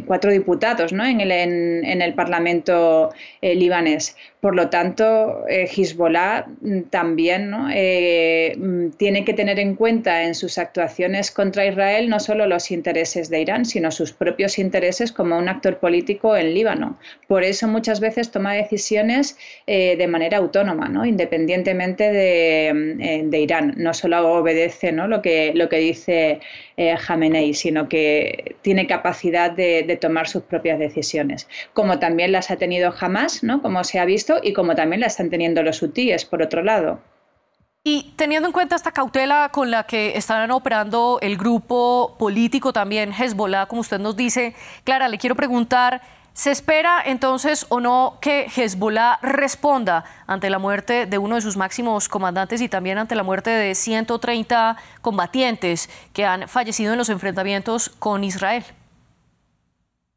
cuatro 0.07 0.31
diputados 0.31 0.93
en, 0.93 1.21
el, 1.21 1.33
en, 1.33 2.03
el 2.03 2.15
Parlamento 2.15 3.13
libanés. 3.43 4.17
Por 4.41 4.57
lo 4.57 4.71
tanto, 4.71 5.45
Hezbollah 5.49 6.47
mm, 6.63 6.81
también 6.91 7.55
eh, 7.75 8.55
mm, 8.57 8.91
tiene 8.97 9.25
que 9.25 9.35
tener 9.35 9.59
en 9.59 9.75
cuenta 9.75 10.25
en 10.25 10.35
sus 10.35 10.57
actuaciones 10.57 11.31
contra 11.31 11.67
Israel 11.67 12.09
no 12.09 12.21
solo 12.21 12.47
los 12.47 12.71
intereses 12.71 13.29
de 13.29 13.43
Irán, 13.43 13.67
sino 13.67 13.91
sus 13.91 14.13
propios 14.13 14.59
intereses 14.59 15.13
como 15.13 15.37
un 15.37 15.49
actor 15.51 15.79
político 15.79 16.37
en 16.37 16.55
Líbano. 16.55 16.99
Por 17.29 17.45
eso 17.45 17.69
muchas 17.69 18.01
veces 18.01 18.31
toma 18.31 18.55
decisiones 18.55 19.37
eh, 19.67 19.97
de 19.97 20.07
manera 20.07 20.39
autónoma, 20.39 20.89
¿no? 20.89 21.05
independientemente 21.05 22.11
de, 22.11 22.73
mm, 22.73 23.35
eh, 23.35 23.41
Irán. 23.41 23.75
No 23.77 23.93
solo 23.93 24.27
obedece 24.33 24.93
lo, 24.93 25.21
que, 25.21 25.53
lo 25.55 25.69
que 25.69 25.79
dice 25.79 26.41
Jamenei, 26.99 27.53
sino 27.53 27.91
que 27.91 28.57
tiene 28.63 28.87
capacidad 28.87 29.51
de, 29.51 29.83
de, 29.83 29.97
tomar 29.97 30.29
sus 30.29 30.43
propias 30.45 30.79
decisiones, 30.79 31.47
como 31.75 31.99
también 31.99 32.33
las 32.33 32.51
ha 32.51 32.57
tenido 32.57 32.95
Hamas, 32.99 33.43
¿no? 33.43 33.61
como 33.61 33.85
se 33.85 33.99
ha 33.99 34.07
visto, 34.07 34.30
y 34.43 34.53
como 34.53 34.75
también 34.75 35.01
las 35.01 35.13
están 35.13 35.31
teniendo 35.31 35.63
los 35.63 35.83
los 35.83 36.25
por 36.25 36.43
otro 36.43 36.63
lado. 36.63 37.01
Y 37.83 38.13
teniendo 38.17 38.47
en 38.47 38.53
cuenta 38.53 38.77
esta 38.77 38.93
cautela 38.93 39.51
con 39.53 39.71
la 39.71 39.85
que 39.85 40.17
están 40.17 40.51
operando 40.51 41.19
el 41.23 41.39
grupo 41.39 42.15
político 42.19 42.75
también 42.75 43.11
Hezbollah, 43.11 43.67
como 43.67 43.81
usted 43.81 43.99
nos 43.99 44.17
dice, 44.17 44.55
Clara, 44.85 45.09
le 45.09 45.17
quiero 45.17 45.35
preguntar, 45.35 46.03
¿se 46.35 46.51
espera 46.51 47.01
entonces 47.03 47.67
o 47.71 47.81
no 47.81 48.19
que 48.21 48.49
Hezbollah 48.55 49.19
responda 49.23 50.05
ante 50.27 50.51
la 50.51 50.59
muerte 50.59 51.07
de 51.07 51.17
uno 51.17 51.37
de 51.37 51.41
sus 51.41 51.57
máximos 51.57 52.11
comandantes 52.11 52.61
y 52.61 52.69
también 52.69 52.99
ante 52.99 53.15
la 53.15 53.23
muerte 53.23 53.49
de 53.49 53.75
130 53.75 54.77
combatientes 55.01 55.89
que 56.13 56.27
han 56.27 56.49
fallecido 56.49 56.93
en 56.93 56.99
los 56.99 57.09
enfrentamientos 57.09 57.89
con 57.89 58.25
Israel? 58.25 58.65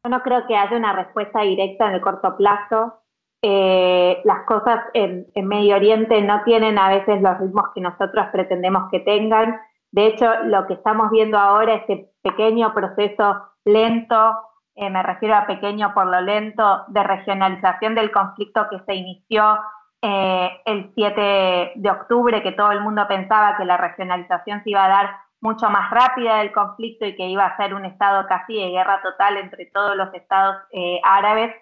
Yo 0.04 0.10
no 0.10 0.20
creo 0.22 0.46
que 0.46 0.54
haya 0.54 0.76
una 0.76 0.92
respuesta 0.92 1.40
directa 1.40 1.88
en 1.88 1.94
el 1.94 2.02
corto 2.02 2.36
plazo. 2.36 3.00
Eh, 3.46 4.22
las 4.24 4.46
cosas 4.46 4.86
en, 4.94 5.26
Medio 5.34 5.76
Oriente 5.76 6.22
no 6.22 6.42
tienen 6.44 6.78
a 6.78 6.88
veces 6.88 7.20
los 7.20 7.38
ritmos 7.38 7.66
que 7.74 7.82
nosotros 7.82 8.24
pretendemos 8.32 8.90
que 8.90 9.00
tengan. 9.00 9.60
De 9.92 10.06
hecho, 10.06 10.44
lo 10.44 10.66
que 10.66 10.72
estamos 10.72 11.10
viendo 11.10 11.36
ahora, 11.36 11.74
este 11.74 12.08
pequeño 12.22 12.72
proceso 12.72 13.42
lento, 13.66 14.34
eh, 14.74 14.88
me 14.88 15.02
refiero 15.02 15.34
a 15.34 15.46
pequeño 15.46 15.92
por 15.92 16.06
lo 16.06 16.22
lento, 16.22 16.84
de 16.88 17.02
regionalización 17.02 17.94
del 17.94 18.10
conflicto 18.10 18.66
que 18.70 18.80
se 18.86 18.94
inició 18.94 19.58
eh, 20.00 20.50
el 20.64 20.90
7 20.94 21.72
de 21.74 21.90
octubre, 21.90 22.42
que 22.42 22.52
todo 22.52 22.72
el 22.72 22.80
mundo 22.80 23.06
pensaba 23.06 23.58
que 23.58 23.66
la 23.66 23.76
regionalización 23.76 24.64
se 24.64 24.70
iba 24.70 24.86
a 24.86 24.88
dar 24.88 25.10
mucho 25.42 25.68
más 25.68 25.90
rápida 25.90 26.38
del 26.38 26.50
conflicto 26.50 27.04
y 27.04 27.14
que 27.14 27.26
iba 27.26 27.44
a 27.44 27.58
ser 27.58 27.74
un 27.74 27.84
estado 27.84 28.26
casi 28.26 28.54
de 28.54 28.70
guerra 28.70 29.02
total 29.02 29.36
entre 29.36 29.66
todos 29.66 29.94
los 29.96 30.14
estados 30.14 30.56
árabes 31.02 31.54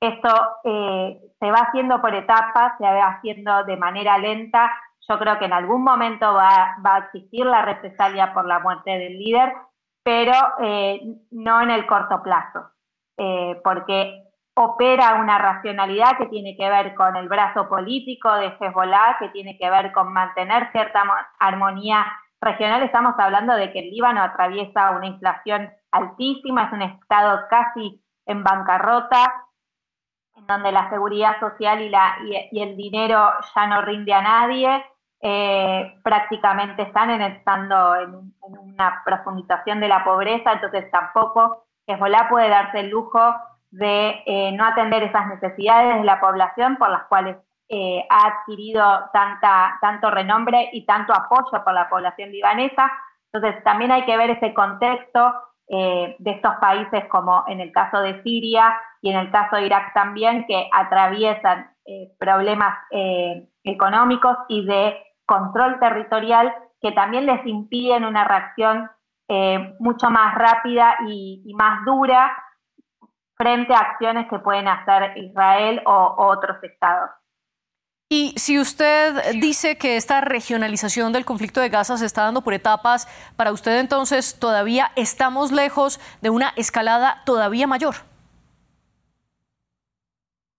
esto 0.00 0.28
eh, 0.64 1.20
se 1.40 1.50
va 1.50 1.58
haciendo 1.58 2.00
por 2.00 2.14
etapas, 2.14 2.72
se 2.78 2.84
va 2.84 3.08
haciendo 3.08 3.64
de 3.64 3.76
manera 3.76 4.18
lenta. 4.18 4.70
Yo 5.08 5.18
creo 5.18 5.38
que 5.38 5.46
en 5.46 5.52
algún 5.52 5.82
momento 5.82 6.34
va, 6.34 6.76
a 6.84 6.98
existir 6.98 7.44
la 7.46 7.62
represalia 7.62 8.32
por 8.32 8.46
la 8.46 8.60
muerte 8.60 8.90
del 8.90 9.18
líder, 9.18 9.52
pero 10.02 10.32
eh, 10.60 11.00
no 11.30 11.62
en 11.62 11.70
el 11.70 11.86
corto 11.86 12.22
plazo, 12.22 12.70
eh, 13.16 13.60
porque 13.64 14.24
opera 14.54 15.14
una 15.14 15.38
racionalidad 15.38 16.18
que 16.18 16.26
tiene 16.26 16.56
que 16.56 16.68
ver 16.68 16.94
con 16.94 17.16
el 17.16 17.28
brazo 17.28 17.68
político 17.68 18.32
de 18.34 18.54
Hezbollah, 18.60 19.16
que 19.18 19.28
tiene 19.30 19.56
que 19.56 19.70
ver 19.70 19.92
con 19.92 20.12
mantener 20.12 20.70
cierta 20.72 21.02
armonía 21.38 22.04
regional. 22.40 22.82
Estamos 22.82 23.14
hablando 23.18 23.54
de 23.54 23.72
que 23.72 23.80
el 23.80 23.90
Líbano 23.90 24.22
atraviesa 24.22 24.90
una 24.90 25.06
inflación 25.06 25.70
altísima, 25.90 26.64
es 26.64 26.72
un 26.72 26.82
estado 26.82 27.46
casi 27.48 28.02
en 28.26 28.42
bancarrota, 28.42 29.47
en 30.38 30.46
donde 30.46 30.72
la 30.72 30.88
seguridad 30.90 31.38
social 31.40 31.80
y, 31.82 31.88
la, 31.88 32.16
y, 32.24 32.60
el 32.60 32.76
dinero 32.76 33.30
ya 33.54 33.66
no 33.66 33.82
rinde 33.82 34.12
a 34.12 34.22
nadie, 34.22 34.84
eh, 35.20 35.98
prácticamente 36.02 36.82
están 36.82 37.10
en, 37.10 37.22
estando 37.22 37.96
en, 37.96 38.32
una 38.42 39.02
profundización 39.04 39.80
de 39.80 39.88
la 39.88 40.04
pobreza, 40.04 40.52
entonces 40.52 40.90
tampoco 40.90 41.64
Hezbollah 41.86 42.28
puede 42.28 42.48
darse 42.48 42.80
el 42.80 42.90
lujo 42.90 43.34
de 43.70 44.22
eh, 44.24 44.52
no 44.52 44.64
atender 44.64 45.02
esas 45.02 45.26
necesidades 45.26 45.96
de 45.96 46.04
la 46.04 46.20
población 46.20 46.76
por 46.76 46.88
las 46.90 47.04
cuales 47.04 47.36
eh, 47.68 48.06
ha 48.08 48.28
adquirido 48.28 48.82
tanta, 49.12 49.76
tanto 49.80 50.10
renombre 50.10 50.70
y 50.72 50.86
tanto 50.86 51.12
apoyo 51.12 51.62
por 51.64 51.74
la 51.74 51.88
población 51.88 52.30
libanesa. 52.30 52.90
Entonces 53.30 53.62
también 53.64 53.92
hay 53.92 54.04
que 54.06 54.16
ver 54.16 54.30
ese 54.30 54.54
contexto 54.54 55.34
de 55.68 56.30
estos 56.30 56.54
países 56.62 57.04
como 57.10 57.44
en 57.46 57.60
el 57.60 57.72
caso 57.72 58.00
de 58.00 58.22
Siria, 58.22 58.74
y 59.00 59.10
en 59.10 59.16
el 59.16 59.30
caso 59.30 59.56
de 59.56 59.66
Irak 59.66 59.92
también, 59.94 60.44
que 60.46 60.68
atraviesan 60.72 61.70
eh, 61.84 62.12
problemas 62.18 62.76
eh, 62.90 63.48
económicos 63.64 64.36
y 64.48 64.64
de 64.66 64.96
control 65.26 65.78
territorial 65.78 66.52
que 66.80 66.92
también 66.92 67.26
les 67.26 67.44
impiden 67.46 68.04
una 68.04 68.24
reacción 68.24 68.90
eh, 69.28 69.74
mucho 69.78 70.10
más 70.10 70.34
rápida 70.34 70.96
y, 71.06 71.52
más 71.54 71.84
dura 71.84 72.30
frente 73.36 73.74
a 73.74 73.78
acciones 73.80 74.28
que 74.28 74.38
pueden 74.38 74.68
hacer 74.68 75.16
Israel 75.16 75.82
o, 75.86 76.14
otros 76.18 76.62
estados. 76.62 77.10
Y 78.10 78.32
si 78.38 78.58
usted 78.58 79.34
dice 79.34 79.76
que 79.76 79.96
esta 79.96 80.22
regionalización 80.22 81.12
del 81.12 81.26
conflicto 81.26 81.60
de 81.60 81.68
Gaza 81.68 81.98
se 81.98 82.06
está 82.06 82.22
dando 82.24 82.40
por 82.40 82.54
etapas, 82.54 83.06
para 83.36 83.52
usted 83.52 83.80
entonces 83.80 84.38
todavía 84.40 84.92
estamos 84.96 85.52
lejos 85.52 86.00
de 86.22 86.30
una 86.30 86.54
escalada 86.56 87.20
todavía 87.26 87.66
mayor. 87.66 87.96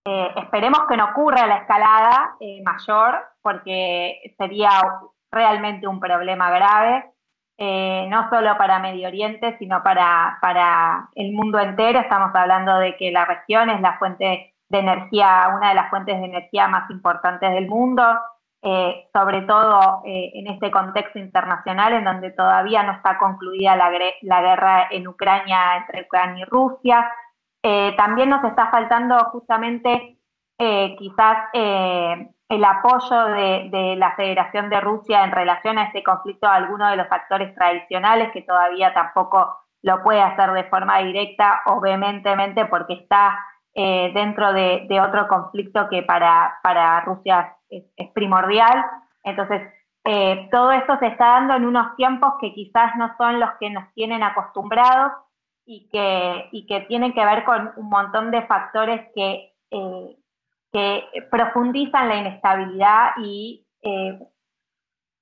Eh, 0.05 0.27
esperemos 0.43 0.81
que 0.87 0.95
no 0.95 1.05
ocurra 1.05 1.47
la 1.47 1.57
escalada 1.57 2.35
eh, 2.39 2.61
mayor, 2.63 3.15
porque 3.41 4.33
sería 4.37 4.69
realmente 5.31 5.87
un 5.87 5.99
problema 5.99 6.51
grave, 6.51 7.11
eh, 7.57 8.05
no 8.09 8.29
solo 8.29 8.57
para 8.59 8.77
Medio 8.77 9.07
Oriente, 9.07 9.57
sino 9.57 9.81
para, 9.81 10.37
para 10.39 11.09
el 11.15 11.33
mundo 11.33 11.59
entero. 11.59 11.99
Estamos 11.99 12.29
hablando 12.35 12.77
de 12.77 12.95
que 12.95 13.11
la 13.11 13.25
región 13.25 13.71
es 13.71 13.81
la 13.81 13.97
fuente 13.97 14.53
de 14.69 14.79
energía, 14.79 15.51
una 15.55 15.69
de 15.69 15.75
las 15.75 15.89
fuentes 15.89 16.19
de 16.19 16.25
energía 16.25 16.67
más 16.67 16.89
importantes 16.89 17.51
del 17.51 17.67
mundo, 17.67 18.03
sobre 19.13 19.43
todo 19.43 20.01
en 20.03 20.47
este 20.47 20.69
contexto 20.69 21.17
internacional 21.17 21.93
en 21.93 22.03
donde 22.03 22.31
todavía 22.31 22.83
no 22.83 22.91
está 22.91 23.17
concluida 23.17 23.77
la, 23.77 23.89
la 24.21 24.41
guerra 24.41 24.87
en 24.91 25.07
Ucrania 25.07 25.77
entre 25.77 26.01
Ucrania 26.01 26.45
y 26.45 26.49
Rusia, 26.49 27.09
eh, 27.61 27.93
también 27.97 28.29
nos 28.29 28.43
está 28.45 28.69
faltando 28.71 29.17
justamente 29.31 30.17
eh, 30.57 30.95
quizás 30.97 31.49
eh, 31.53 32.29
el 32.47 32.63
apoyo 32.63 33.25
de, 33.25 33.95
la 33.97 34.15
Federación 34.15 34.69
de 34.69 34.79
Rusia 34.79 35.23
en 35.23 35.31
relación 35.31 35.77
a 35.77 35.85
este 35.85 36.01
conflicto 36.01 36.47
a 36.47 36.55
algunos 36.55 36.89
de 36.91 36.97
los 36.97 37.11
actores 37.11 37.53
tradicionales 37.55 38.31
que 38.31 38.43
todavía 38.43 38.93
tampoco 38.93 39.57
lo 39.81 40.01
puede 40.03 40.21
hacer 40.21 40.51
de 40.51 40.63
forma 40.65 40.99
directa 40.99 41.61
o 41.65 41.81
vehementemente 41.81 42.65
porque 42.65 42.93
está 42.93 43.37
dentro 44.13 44.51
de, 44.53 45.01
otro 45.01 45.27
conflicto 45.27 45.87
que 45.89 46.03
para, 46.03 46.59
para 46.63 47.01
Rusia 47.01 47.55
es, 47.69 48.09
primordial. 48.13 48.83
Entonces, 49.23 49.61
todo 50.51 50.71
esto 50.71 50.97
se 50.99 51.07
está 51.07 51.25
dando 51.25 51.55
en 51.55 51.65
unos 51.65 51.95
tiempos 51.95 52.33
que 52.41 52.53
quizás 52.53 52.95
no 52.97 53.15
son 53.17 53.39
los 53.39 53.51
que 53.59 53.69
nos 53.69 53.93
tienen 53.93 54.23
acostumbrados 54.23 55.13
y 55.71 55.87
que, 55.91 56.49
y 56.51 56.65
que 56.65 56.81
tienen 56.81 57.13
que 57.13 57.23
ver 57.23 57.43
con 57.43 57.71
un 57.75 57.89
montón 57.89 58.31
de 58.31 58.41
factores 58.47 59.07
que, 59.13 59.53
eh, 59.69 60.17
que 60.73 61.03
profundizan 61.29 62.09
la 62.09 62.15
inestabilidad 62.15 63.11
y 63.17 63.67
eh, 63.83 64.19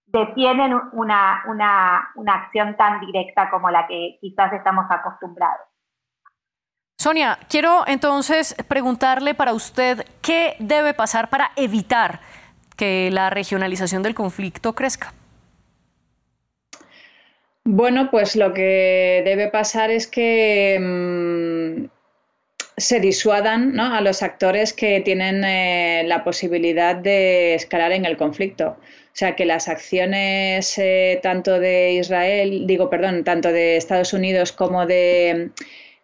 detienen 0.06 0.74
una, 0.94 1.44
una, 1.48 2.12
una 2.16 2.34
acción 2.34 2.78
tan 2.78 3.02
directa 3.02 3.50
como 3.50 3.70
la 3.70 3.88
que 3.88 4.18
quizás 4.22 4.54
estamos 4.54 4.86
acostumbrados. 4.90 5.67
Sonia, 7.00 7.38
quiero 7.48 7.84
entonces 7.86 8.56
preguntarle 8.68 9.36
para 9.36 9.54
usted 9.54 10.04
qué 10.24 10.56
debe 10.58 10.96
pasar 10.96 11.30
para 11.30 11.52
evitar 11.56 12.22
que 12.76 13.10
la 13.12 13.30
regionalización 13.30 14.02
del 14.02 14.16
conflicto 14.16 14.74
crezca. 14.74 15.14
Bueno, 17.64 18.10
pues 18.10 18.36
lo 18.36 18.52
que 18.52 19.22
debe 19.24 19.48
pasar 19.50 19.92
es 19.92 20.08
que 20.08 20.80
mm, 20.80 21.86
se 22.78 23.00
disuadan 23.00 23.80
a 23.80 24.02
los 24.02 24.24
actores 24.24 24.74
que 24.74 25.00
tienen 25.02 25.44
eh, 25.44 26.04
la 26.08 26.24
posibilidad 26.24 26.96
de 26.96 27.54
escalar 27.54 27.92
en 27.92 28.06
el 28.06 28.18
conflicto. 28.18 28.70
O 28.70 29.20
sea, 29.20 29.36
que 29.36 29.46
las 29.46 29.68
acciones 29.68 30.76
eh, 30.80 31.20
tanto 31.22 31.60
de 31.60 31.92
Israel, 31.92 32.66
digo, 32.66 32.90
perdón, 32.90 33.24
tanto 33.24 33.52
de 33.52 33.78
Estados 33.78 34.14
Unidos 34.14 34.52
como 34.52 34.88
de 34.88 35.52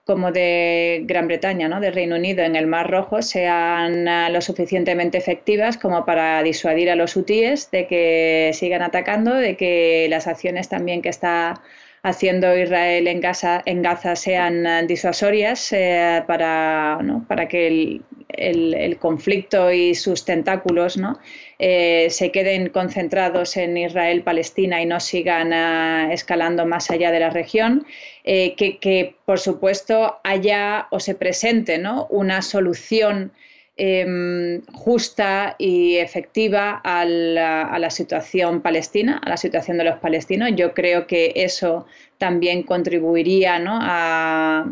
como 0.06 0.32
de 0.32 1.02
Gran 1.06 1.28
Bretaña, 1.28 1.70
¿no? 1.70 1.80
del 1.80 1.94
Reino 1.94 2.16
Unido 2.18 2.44
en 2.44 2.56
el 2.56 2.68
Mar 2.68 2.90
Rojo 2.92 3.22
sean 3.22 4.08
ah, 4.08 4.30
lo 4.30 4.42
suficientemente 4.42 5.18
efectivas 5.18 5.78
como 5.78 6.06
para 6.06 6.44
disuadir 6.44 6.90
a 6.90 6.96
los 6.96 7.16
hutíes 7.16 7.72
de 7.72 7.88
que 7.88 8.52
sigan 8.54 8.82
atacando, 8.82 9.34
de 9.34 9.56
que 9.56 10.08
las 10.10 10.28
acciones 10.28 10.68
también 10.68 11.02
que 11.02 11.10
está 11.10 11.62
haciendo 12.04 12.58
Israel 12.58 13.08
en 13.08 13.22
Gaza, 13.22 13.62
en 13.66 13.82
Gaza 13.82 14.18
sean 14.18 14.68
ah, 14.68 14.84
disuasorias 14.84 15.72
eh, 15.72 16.22
para, 16.28 17.00
para 17.30 17.48
que 17.48 17.68
el, 17.68 18.04
el, 18.28 18.98
conflicto 18.98 19.72
y 19.72 19.96
sus 19.96 20.26
tentáculos 20.26 20.98
¿no? 20.98 21.20
Eh, 21.60 22.08
se 22.10 22.32
queden 22.32 22.70
concentrados 22.70 23.56
en 23.56 23.78
Israel-Palestina 23.78 24.82
y 24.82 24.86
no 24.86 25.00
sigan 25.00 25.54
ah, 25.54 26.10
escalando 26.12 26.66
más 26.66 26.92
allá 26.92 27.12
de 27.12 27.22
la 27.22 27.30
región, 27.30 27.86
eh, 28.26 28.56
que, 28.56 29.16
por 29.26 29.40
supuesto 29.40 30.20
haya 30.24 30.88
o 30.92 31.00
se 31.02 31.14
presente 31.14 31.82
una 32.10 32.42
solución 32.42 33.34
em, 33.76 34.62
justa 34.72 35.56
y 35.58 35.98
efectiva 35.98 36.80
a 36.86 37.04
la, 37.04 37.90
situación 37.90 38.62
palestina, 38.62 39.20
a 39.26 39.30
la 39.30 39.36
situación 39.36 39.78
de 39.78 39.84
los 39.84 39.98
palestinos. 39.98 40.52
Yo 40.56 40.74
creo 40.74 41.06
que 41.06 41.34
eso 41.36 41.86
también 42.18 42.64
contribuiría 42.64 43.60
a, 43.68 44.66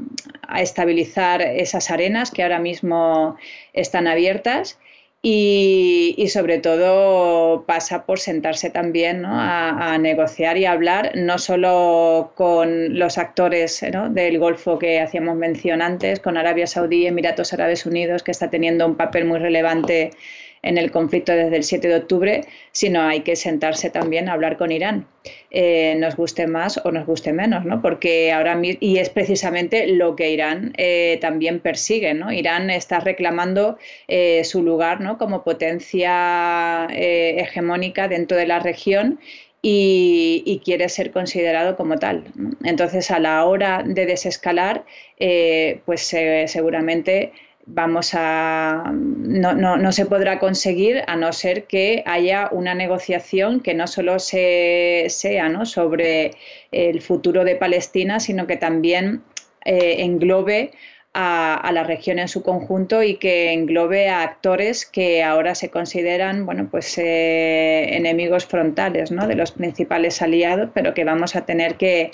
estabilizar 0.58 1.42
esas 1.42 1.92
arenas 1.92 2.32
que 2.32 2.44
ahora 2.44 2.60
mismo 2.60 3.36
están 3.74 4.08
abiertas. 4.08 4.80
Y, 5.24 6.28
sobre 6.30 6.58
todo 6.58 7.64
pasa 7.68 8.06
por 8.06 8.20
sentarse 8.20 8.72
también 8.72 9.24
a, 9.26 9.98
negociar 10.00 10.58
y 10.58 10.66
hablar 10.66 11.12
no 11.16 11.38
solo 11.38 12.32
con 12.36 12.98
los 12.98 13.20
actores 13.20 13.86
del 14.12 14.40
Golfo 14.40 14.80
que 14.80 15.00
hacíamos 15.00 15.36
mención 15.36 15.84
antes, 15.84 16.20
con 16.20 16.38
Arabia 16.38 16.66
Saudí, 16.66 17.06
Emiratos 17.06 17.54
Árabes 17.54 17.86
Unidos, 17.86 18.24
que 18.24 18.32
está 18.32 18.50
teniendo 18.50 18.86
un 18.88 18.96
papel 18.96 19.26
muy 19.26 19.38
relevante 19.38 20.12
en 20.64 20.78
el 20.78 20.92
conflicto 20.92 21.32
desde 21.32 21.58
el 21.58 21.64
7 21.64 21.88
de 21.88 21.96
octubre, 21.96 22.42
sino 22.72 23.02
hay 23.02 23.22
que 23.22 23.36
sentarse 23.36 23.90
también 23.90 24.30
a 24.30 24.34
hablar 24.34 24.58
con 24.58 24.72
Irán, 24.72 25.08
eh, 25.50 25.96
nos 25.98 26.16
guste 26.16 26.48
más 26.48 26.80
o 26.84 26.92
nos 26.92 27.06
guste 27.06 27.34
menos, 27.34 27.66
¿no? 27.66 27.82
Porque 27.82 28.32
ahora 28.32 28.60
y 28.62 28.98
es 28.98 29.10
precisamente 29.10 29.88
lo 29.88 30.16
que 30.16 30.32
Irán 30.32 30.74
eh, 30.78 31.18
también 31.22 31.60
persigue, 31.60 32.14
¿no? 32.14 32.32
Irán 32.32 32.70
está 32.70 33.00
reclamando 33.00 33.78
eh, 34.08 34.44
su 34.44 34.62
lugar 34.64 35.02
¿no? 35.02 35.18
como 35.18 35.44
potencia 35.44 36.88
hegemónica 36.92 38.08
dentro 38.08 38.38
de 38.38 38.46
la 38.48 38.60
región 38.60 39.20
y, 39.62 40.62
quiere 40.64 40.90
ser 40.90 41.12
considerado 41.12 41.76
como 41.76 41.98
tal. 41.98 42.24
Entonces, 42.64 43.12
a 43.12 43.20
la 43.20 43.46
hora 43.46 43.84
de 43.86 44.06
desescalar, 44.06 44.86
pues 45.86 46.02
seguramente 46.48 47.32
vamos 47.66 48.12
a 48.14 48.92
no, 48.94 49.54
no, 49.54 49.78
no, 49.78 49.92
se 49.92 50.06
podrá 50.06 50.40
conseguir 50.40 51.04
a 51.08 51.16
no 51.16 51.32
ser 51.34 51.66
que 51.66 52.04
haya 52.06 52.50
una 52.52 52.74
negociación 52.74 53.60
que 53.60 53.74
no 53.74 53.88
solo 53.88 54.20
se, 54.20 55.06
sea 55.10 55.50
¿no? 55.50 55.66
sobre 55.66 56.32
el 56.72 57.02
futuro 57.02 57.44
de 57.44 57.56
Palestina, 57.56 58.20
sino 58.20 58.48
que 58.48 58.58
también 58.58 59.24
eh, 59.66 59.98
englobe 60.00 60.72
a, 61.14 61.72
la 61.74 61.84
región 61.84 62.20
en 62.20 62.28
su 62.28 62.42
conjunto 62.42 63.04
y 63.04 63.16
que 63.16 63.52
englobe 63.52 64.10
a 64.10 64.24
actores 64.24 64.86
que 64.86 65.24
ahora 65.24 65.56
se 65.56 65.70
consideran 65.70 66.46
bueno, 66.46 66.68
pues, 66.72 66.98
eh, 66.98 67.96
enemigos 67.96 68.46
frontales 68.46 69.12
¿no? 69.12 69.28
de 69.28 69.36
los 69.36 69.52
principales 69.52 70.22
aliados, 70.22 70.70
pero 70.74 70.94
que 70.94 71.04
vamos 71.04 71.36
a 71.36 71.46
tener 71.46 71.76
que, 71.76 72.12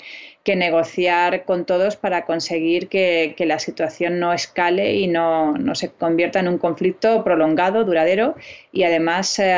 negociar 0.48 1.44
con 1.44 1.66
todos 1.66 1.96
para 1.96 2.24
conseguir 2.24 2.88
que, 2.88 3.34
la 3.40 3.58
situación 3.58 4.18
no 4.18 4.32
escale 4.32 4.94
y 4.94 5.06
no, 5.06 5.54
se 5.74 5.90
convierta 5.90 6.40
en 6.40 6.48
un 6.48 6.56
conflicto 6.56 7.22
prolongado, 7.22 7.84
duradero 7.84 8.34
y 8.72 8.84
además 8.84 9.38
eh, 9.38 9.54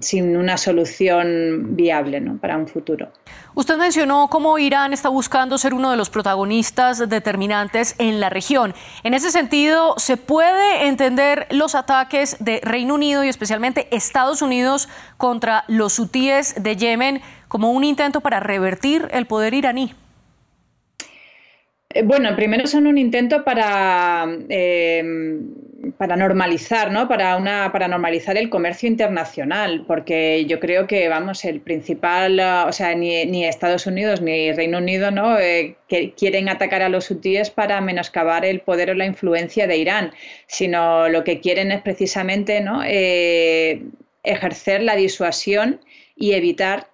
sin 0.00 0.36
una 0.36 0.56
solución 0.56 1.76
viable 1.76 2.20
para 2.40 2.56
un 2.56 2.66
futuro. 2.66 3.12
Usted 3.54 3.76
mencionó 3.76 4.28
cómo 4.28 4.58
Irán 4.58 4.92
está 4.92 5.08
buscando 5.08 5.58
ser 5.58 5.74
uno 5.74 5.90
de 5.90 5.96
los 5.96 6.10
protagonistas 6.10 7.08
determinantes 7.08 7.94
en 7.98 8.20
la 8.20 8.30
región. 8.30 8.74
En 9.04 9.14
ese 9.14 9.30
sentido, 9.30 9.94
¿se 9.96 10.16
puede 10.16 10.86
entender 10.86 11.46
los 11.50 11.74
ataques 11.74 12.36
de 12.40 12.60
Reino 12.62 12.94
Unido 12.94 13.24
y 13.24 13.28
especialmente 13.28 13.88
Estados 13.94 14.42
Unidos 14.42 14.88
contra 15.16 15.64
los 15.68 15.98
hutíes 15.98 16.54
de 16.62 16.76
Yemen 16.76 17.22
como 17.48 17.70
un 17.70 17.84
intento 17.84 18.20
para 18.20 18.40
revertir 18.40 19.08
el 19.12 19.26
poder 19.26 19.54
iraní? 19.54 19.94
Eh, 21.94 22.02
bueno, 22.02 22.34
primero 22.34 22.66
son 22.66 22.88
un 22.88 22.98
intento 22.98 23.44
para, 23.44 24.26
eh, 24.48 25.40
para 25.96 26.16
normalizar, 26.16 26.90
¿no? 26.90 27.06
Para, 27.06 27.36
una, 27.36 27.70
para 27.70 27.86
normalizar 27.86 28.36
el 28.36 28.50
comercio 28.50 28.88
internacional, 28.88 29.84
porque 29.86 30.44
yo 30.46 30.58
creo 30.58 30.88
que, 30.88 31.08
vamos, 31.08 31.44
el 31.44 31.60
principal, 31.60 32.40
o 32.66 32.72
sea, 32.72 32.94
ni, 32.96 33.44
Estados 33.44 33.86
Unidos 33.86 34.20
ni 34.20 34.50
Reino 34.52 34.78
Unido, 34.78 35.12
¿no? 35.12 35.38
Eh, 35.38 35.76
que 35.88 36.12
quieren 36.14 36.48
atacar 36.48 36.82
a 36.82 36.88
los 36.88 37.08
hutíes 37.10 37.50
para 37.50 37.80
menoscabar 37.80 38.44
el 38.44 38.60
poder 38.60 38.90
o 38.90 38.94
la 38.94 39.06
influencia 39.06 39.68
de 39.68 39.76
Irán, 39.76 40.12
sino 40.48 41.08
lo 41.08 41.22
que 41.22 41.40
quieren 41.40 41.70
es 41.70 41.82
precisamente, 41.82 42.60
¿no? 42.60 42.82
ejercer 44.24 44.82
la 44.82 44.96
disuasión 44.96 45.80
y 46.16 46.32
evitar 46.32 46.88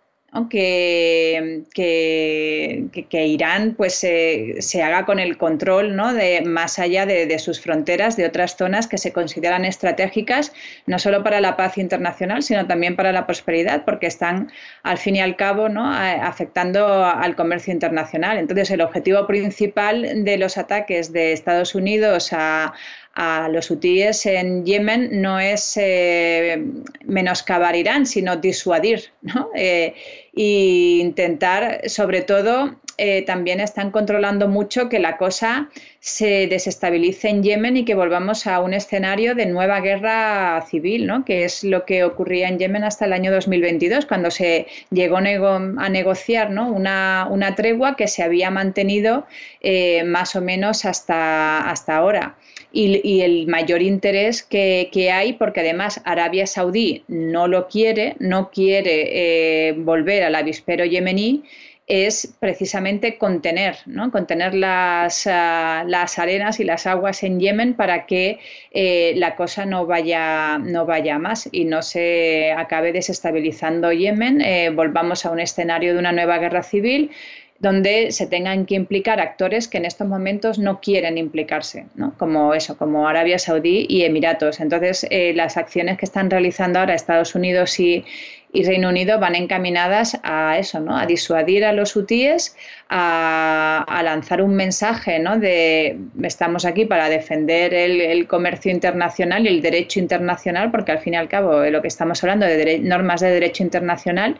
que, 0.48 1.64
que, 1.74 3.26
Irán 3.26 3.74
pues, 3.76 3.94
se 3.94 4.82
haga 4.82 5.04
con 5.04 5.18
el 5.18 5.36
control 5.36 5.96
¿no? 5.96 6.14
de, 6.14 6.42
más 6.42 6.78
allá 6.78 7.04
de, 7.04 7.38
sus 7.38 7.60
fronteras, 7.60 8.16
de 8.16 8.26
otras 8.26 8.56
zonas 8.56 8.86
que 8.86 8.96
se 8.96 9.12
consideran 9.12 9.64
estratégicas, 9.64 10.52
no 10.86 10.98
solo 10.98 11.24
para 11.24 11.40
la 11.40 11.56
paz 11.56 11.78
internacional, 11.78 12.42
sino 12.44 12.66
también 12.66 12.94
para 12.94 13.12
la 13.12 13.26
prosperidad, 13.26 13.84
porque 13.84 14.06
están, 14.06 14.52
al 14.84 14.98
fin 14.98 15.16
y 15.16 15.20
al 15.20 15.34
cabo, 15.34 15.68
¿no? 15.68 15.92
afectando 15.92 17.04
al 17.04 17.34
comercio 17.34 17.72
internacional. 17.72 18.38
Entonces, 18.38 18.70
el 18.70 18.82
objetivo 18.82 19.26
principal 19.26 20.24
de 20.24 20.38
los 20.38 20.56
ataques 20.58 21.12
de 21.12 21.32
Estados 21.32 21.74
Unidos 21.74 22.32
a, 22.32 22.72
a 23.14 23.48
los 23.48 23.70
hutíes 23.70 24.24
en 24.26 24.64
Yemen 24.64 25.20
no 25.20 25.40
es 25.40 25.76
eh, 25.76 26.64
menoscabar 27.04 27.74
Irán, 27.74 28.06
sino 28.06 28.36
disuadir 28.36 29.10
¿no? 29.22 29.50
e 29.54 29.94
intentar, 30.32 31.88
sobre 31.88 32.22
todo, 32.22 32.76
eh, 33.02 33.22
también 33.22 33.60
están 33.60 33.90
controlando 33.92 34.46
mucho 34.46 34.90
que 34.90 34.98
la 34.98 35.16
cosa 35.16 35.70
se 36.00 36.46
desestabilice 36.48 37.30
en 37.30 37.42
Yemen 37.42 37.78
y 37.78 37.86
que 37.86 37.94
volvamos 37.94 38.46
a 38.46 38.60
un 38.60 38.74
escenario 38.74 39.34
de 39.34 39.46
nueva 39.46 39.80
guerra 39.80 40.62
civil, 40.68 41.06
¿no? 41.06 41.24
que 41.24 41.44
es 41.44 41.64
lo 41.64 41.86
que 41.86 42.04
ocurría 42.04 42.48
en 42.48 42.58
Yemen 42.58 42.84
hasta 42.84 43.06
el 43.06 43.14
año 43.14 43.32
2022, 43.32 44.04
cuando 44.04 44.30
se 44.30 44.66
llegó 44.90 45.16
a 45.16 45.88
negociar 45.88 46.50
¿no? 46.50 46.70
una, 46.70 47.26
una, 47.30 47.54
tregua 47.54 47.96
que 47.96 48.06
se 48.06 48.22
había 48.22 48.50
mantenido 48.50 49.26
eh, 49.62 50.04
más 50.04 50.36
o 50.36 50.42
menos 50.42 50.84
hasta, 50.84 51.70
hasta 51.70 51.96
ahora 51.96 52.36
y, 52.72 53.20
el 53.20 53.46
mayor 53.46 53.82
interés 53.82 54.42
que, 54.42 55.10
hay, 55.12 55.32
porque 55.34 55.60
además 55.60 56.00
Arabia 56.04 56.46
Saudí 56.46 57.04
no 57.08 57.48
lo 57.48 57.68
quiere, 57.68 58.16
no 58.18 58.50
quiere 58.50 59.68
eh, 59.68 59.72
volver 59.72 60.22
al 60.22 60.34
avispero 60.34 60.84
yemení, 60.84 61.44
es 61.90 62.32
precisamente 62.38 63.18
contener, 63.18 63.78
¿no? 63.84 64.12
contener 64.12 64.54
las, 64.54 65.26
ah, 65.26 65.82
las, 65.84 66.20
arenas 66.20 66.60
y 66.60 66.64
las 66.64 66.86
aguas 66.86 67.24
en 67.24 67.40
Yemen 67.40 67.74
para 67.74 68.06
que 68.06 68.38
eh, 68.70 69.14
la 69.16 69.34
cosa 69.34 69.66
no 69.66 69.86
vaya, 69.86 70.58
no 70.58 70.86
vaya 70.86 71.18
más 71.18 71.48
y 71.50 71.64
no 71.64 71.82
se 71.82 72.52
acabe 72.52 72.92
desestabilizando 72.92 73.90
Yemen, 73.92 74.40
eh, 74.40 74.70
volvamos 74.70 75.26
a 75.26 75.32
un 75.32 75.40
escenario 75.40 75.92
de 75.92 75.98
una 75.98 76.12
nueva 76.12 76.38
guerra 76.38 76.62
civil 76.62 77.10
donde 77.60 78.10
se 78.10 78.26
tengan 78.26 78.64
que 78.64 78.74
implicar 78.74 79.20
actores 79.20 79.68
que 79.68 79.76
en 79.76 79.84
estos 79.84 80.08
momentos 80.08 80.58
no 80.58 80.80
quieren 80.80 81.18
implicarse, 81.18 81.84
¿no? 81.94 82.14
como 82.16 82.54
eso, 82.54 82.78
como 82.78 83.06
Arabia 83.06 83.38
Saudí 83.38 83.84
y 83.86 84.02
Emiratos. 84.02 84.60
Entonces, 84.60 85.06
eh, 85.10 85.34
las 85.34 85.58
acciones 85.58 85.98
que 85.98 86.06
están 86.06 86.30
realizando 86.30 86.78
ahora 86.78 86.94
Estados 86.94 87.34
Unidos 87.34 87.78
y, 87.78 88.04
Reino 88.52 88.88
Unido 88.88 89.20
van 89.20 89.36
encaminadas 89.36 90.18
a 90.24 90.58
eso, 90.58 90.80
¿no? 90.80 90.96
a 90.96 91.06
disuadir 91.06 91.64
a 91.64 91.72
los 91.72 91.94
hutíes, 91.94 92.56
a, 92.88 94.00
lanzar 94.02 94.42
un 94.42 94.56
mensaje 94.56 95.20
¿no? 95.20 95.38
de 95.38 96.00
estamos 96.22 96.64
aquí 96.64 96.84
para 96.84 97.08
defender 97.08 97.72
el, 97.72 98.26
comercio 98.26 98.72
internacional 98.72 99.44
y 99.44 99.48
el 99.48 99.62
derecho 99.62 100.00
internacional, 100.00 100.72
porque 100.72 100.90
al 100.90 100.98
fin 100.98 101.14
y 101.14 101.16
al 101.16 101.28
cabo 101.28 101.62
lo 101.62 101.80
que 101.80 101.86
estamos 101.86 102.24
hablando 102.24 102.44
de 102.46 102.80
normas 102.80 103.20
de 103.20 103.30
derecho 103.30 103.62
internacional 103.62 104.36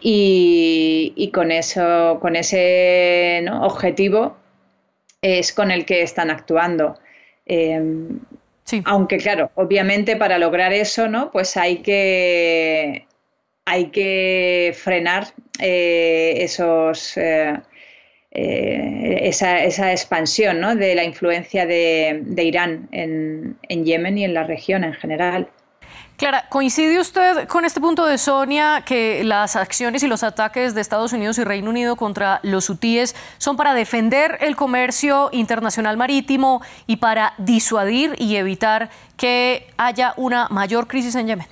y, 0.00 1.30
con, 1.32 1.50
eso, 1.50 2.18
con 2.20 2.36
ese 2.36 3.44
objetivo 3.60 4.36
es 5.22 5.52
con 5.52 5.70
el 5.70 5.84
que 5.84 6.02
están 6.02 6.30
actuando. 6.30 6.98
Em, 7.46 8.20
aunque 8.84 9.18
claro, 9.18 9.50
obviamente 9.54 10.16
para 10.16 10.38
lograr 10.38 10.72
eso, 10.72 11.08
¿no? 11.08 11.30
Pues 11.30 11.56
hay 11.56 11.78
que 11.78 13.06
hay 13.66 13.90
que 13.90 14.72
frenar 14.76 15.26
eh, 15.60 16.34
esos 16.38 17.16
eh, 17.16 17.54
eh, 18.30 19.18
esa, 19.22 19.64
esa, 19.64 19.92
expansión 19.92 20.60
¿no? 20.60 20.76
de 20.76 20.94
la 20.94 21.04
influencia 21.04 21.66
de, 21.66 22.22
Irán 22.36 22.88
en, 22.92 23.56
en 23.68 23.84
Yemen 23.84 24.18
y 24.18 24.24
en 24.24 24.34
la 24.34 24.44
región 24.44 24.84
en 24.84 24.92
general. 24.92 25.48
Clara, 26.16 26.44
¿coincide 26.48 26.98
usted 26.98 27.46
con 27.46 27.66
este 27.66 27.78
punto 27.78 28.06
de 28.06 28.16
Sonia 28.16 28.82
que 28.86 29.22
las 29.22 29.54
acciones 29.54 30.02
y 30.02 30.08
los 30.08 30.22
ataques 30.22 30.74
de 30.74 30.80
Estados 30.80 31.12
Unidos 31.12 31.38
y 31.38 31.44
Reino 31.44 31.68
Unido 31.68 31.94
contra 31.96 32.40
los 32.42 32.70
hutíes 32.70 33.14
son 33.36 33.58
para 33.58 33.74
defender 33.74 34.38
el 34.40 34.56
comercio 34.56 35.28
internacional 35.32 35.98
marítimo 35.98 36.62
y 36.86 36.96
para 36.96 37.34
disuadir 37.36 38.14
y 38.16 38.36
evitar 38.36 38.88
que 39.18 39.66
haya 39.76 40.14
una 40.16 40.48
mayor 40.48 40.86
crisis 40.86 41.14
en 41.16 41.26
Yemen? 41.26 41.46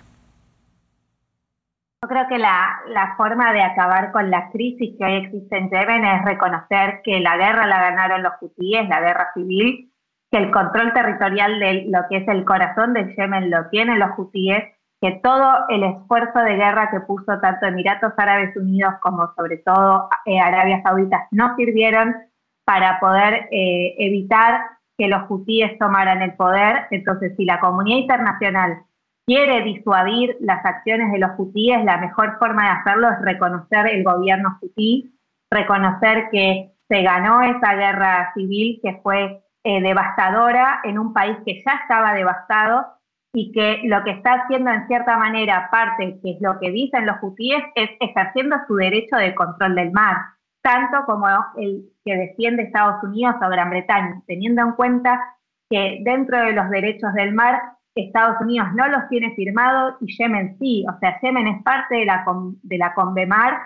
Yo 2.03 2.09
creo 2.09 2.27
que 2.29 2.39
la, 2.39 3.15
forma 3.19 3.53
de 3.53 3.63
acabar 3.63 4.13
con 4.13 4.31
la 4.31 4.51
crisis 4.51 4.97
que 4.99 5.05
hoy 5.05 5.25
existe 5.27 5.59
en 5.59 5.69
Yemen 5.69 6.07
es 6.07 6.25
reconocer 6.25 7.03
que 7.05 7.21
la 7.21 7.37
guerra 7.37 7.67
la 7.67 7.83
ganaron 7.83 8.23
los 8.23 8.33
hutíes, 8.41 8.89
la 8.89 9.01
guerra 9.01 9.31
civil, 9.35 9.91
que 10.35 10.39
el 10.39 10.51
control 10.51 10.93
territorial 10.93 11.61
de 11.61 11.87
lo 11.91 12.01
que 12.11 12.17
es 12.17 12.27
el 12.27 12.45
corazón 12.45 12.93
del 12.93 13.15
Yemen 13.15 13.53
lo 13.53 13.69
tienen 13.69 14.01
los 14.01 14.19
hutíes, 14.19 14.65
que 15.01 15.21
todo 15.23 15.59
el 15.69 15.85
esfuerzo 15.85 16.41
de 16.41 16.57
guerra 16.57 16.91
que 16.91 16.99
puso 16.99 17.39
tanto 17.41 17.67
Emiratos 17.67 18.15
Árabes 18.17 18.57
Unidos 18.57 18.95
como 19.01 19.33
sobre 19.37 19.59
todo 19.59 20.09
eh, 20.27 20.41
Arabia 20.41 20.83
Saudita 20.83 21.29
no 21.31 21.55
sirvieron 21.55 22.17
para 22.65 22.99
poder 22.99 23.47
eh, 23.53 23.95
evitar 23.97 24.61
que 24.99 25.07
los 25.07 25.23
hutíes 25.29 25.79
tomaran 25.79 26.21
el 26.21 26.35
poder. 26.35 26.89
Entonces, 26.91 27.35
si 27.37 27.45
la 27.45 27.61
comunidad 27.61 27.99
internacional 27.99 28.79
quiere 29.27 29.63
disuadir 29.63 30.37
las 30.41 30.67
acciones 30.67 31.13
de 31.13 31.21
los 31.21 31.31
hutíes, 31.39 31.85
la 31.85 31.99
mejor 31.99 32.41
forma 32.41 32.65
de 32.65 32.81
hacerlo 32.81 33.09
es 33.09 33.23
reconocer 33.23 33.87
el 33.87 34.03
gobierno 34.03 34.59
hutí, 34.61 35.15
reconocer 35.49 36.29
que 36.33 36.73
se 36.89 37.03
ganó 37.03 37.41
esa 37.43 37.75
guerra 37.75 38.33
civil 38.35 38.81
que 38.83 38.99
fue 39.01 39.44
eh, 39.65 39.81
devastadora 39.81 40.81
en 40.85 40.99
un 40.99 41.13
país 41.13 41.37
que 41.45 41.63
ya 41.65 41.73
estaba 41.83 42.15
devastado 42.15 42.87
y 43.33 43.51
que 43.53 43.81
lo 43.85 44.05
que 44.05 44.11
está 44.11 44.35
haciendo 44.35 44.71
en 44.71 44.87
cierta 44.87 45.17
manera 45.17 45.69
parte, 45.71 46.21
que 46.23 46.33
es 46.33 46.41
lo 46.41 46.59
que 46.61 46.71
dicen 46.71 47.07
los 47.07 47.17
hutíes, 47.21 47.65
es 47.75 47.91
ejerciendo 47.99 48.57
su 48.69 48.77
derecho 48.77 49.17
de 49.17 49.35
control 49.35 49.75
del 49.75 49.91
mar, 49.91 50.17
tanto 50.63 51.05
como 51.05 51.27
el 51.57 51.91
que 52.05 52.15
defiende 52.15 52.65
Estados 52.65 53.03
Unidos 53.03 53.35
o 53.43 53.49
Gran 53.49 53.71
Bretaña, 53.71 54.23
teniendo 54.27 54.63
en 54.63 54.73
cuenta 54.73 55.21
que 55.69 55.99
dentro 56.03 56.39
de 56.39 56.53
los 56.53 56.71
derechos 56.71 57.13
del 57.15 57.33
mar 57.33 57.61
Estados 57.95 58.41
Unidos 58.41 58.69
no 58.75 58.89
los 58.89 59.09
tiene 59.09 59.35
firmados 59.35 59.95
y 60.01 60.17
Yemen 60.17 60.57
sí, 60.59 60.85
o 60.89 60.99
sea, 60.99 61.19
Yemen 61.21 61.47
es 61.47 61.63
parte 61.63 61.97
de 61.97 62.05
la, 62.05 62.25
de 62.63 62.79
la 62.79 62.93
Convemar 62.95 63.59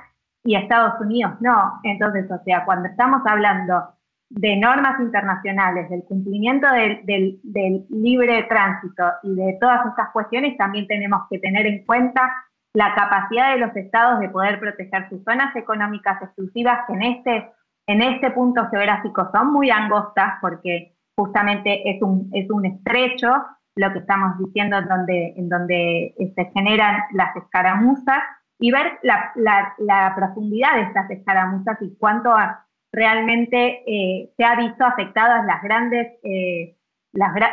y 0.45 0.55
Estados 0.55 1.01
Unidos 1.01 1.35
no. 1.41 1.81
Entonces, 1.83 2.31
o 2.31 2.39
sea, 2.45 2.65
cuando 2.65 2.89
estamos 2.89 3.23
hablando 3.27 3.89
de 4.31 4.57
normas 4.57 5.01
internacionales, 5.01 5.89
del 5.89 6.05
cumplimiento 6.05 6.67
del, 6.71 7.41
libre 7.89 8.43
tránsito 8.45 9.05
y 9.23 9.35
de 9.35 9.57
todas 9.61 9.87
estas 9.87 10.11
cuestiones, 10.13 10.57
también 10.57 10.87
tenemos 10.87 11.23
que 11.31 11.39
tener 11.39 11.67
en 11.67 11.85
cuenta 11.85 12.31
la 12.75 12.95
capacidad 12.95 13.55
de 13.55 13.61
los 13.61 13.75
estados 13.75 14.21
de 14.21 14.29
poder 14.29 14.61
proteger 14.61 15.09
sus 15.09 15.25
zonas 15.25 15.55
económicas 15.57 16.21
exclusivas, 16.23 16.81
que 16.87 16.93
en 16.93 17.03
este, 17.03 17.51
en 17.87 18.03
este 18.03 18.31
punto 18.33 18.69
geográfico 18.69 19.31
son 19.33 19.53
muy 19.53 19.71
angostas, 19.71 20.35
porque 20.43 20.95
justamente 21.17 21.91
es 21.91 22.03
un, 22.03 22.31
es 22.33 22.49
un 22.51 22.67
estrecho 22.67 23.29
lo 23.77 23.93
que 23.93 24.01
estamos 24.01 24.37
diciendo 24.39 24.77
en 24.77 24.89
donde, 24.89 25.35
en 25.37 25.49
donde 25.49 26.15
se 26.35 26.45
generan 26.53 27.01
las 27.13 27.35
escaramuzas, 27.37 28.23
y 28.61 28.73
ver 28.73 28.99
la, 29.03 29.33
la 29.79 30.13
profundidad 30.17 30.75
de 30.75 30.83
estas 30.83 31.09
escaramuzas 31.11 31.79
y 31.81 31.97
cuánto 31.97 32.35
realmente 32.99 33.83
eh, 33.87 34.31
se 34.37 34.45
ha 34.45 34.57
visto 34.57 34.85
afectadas 34.85 35.47
las 35.47 35.63
grandes, 35.63 36.19
eh, 36.25 36.77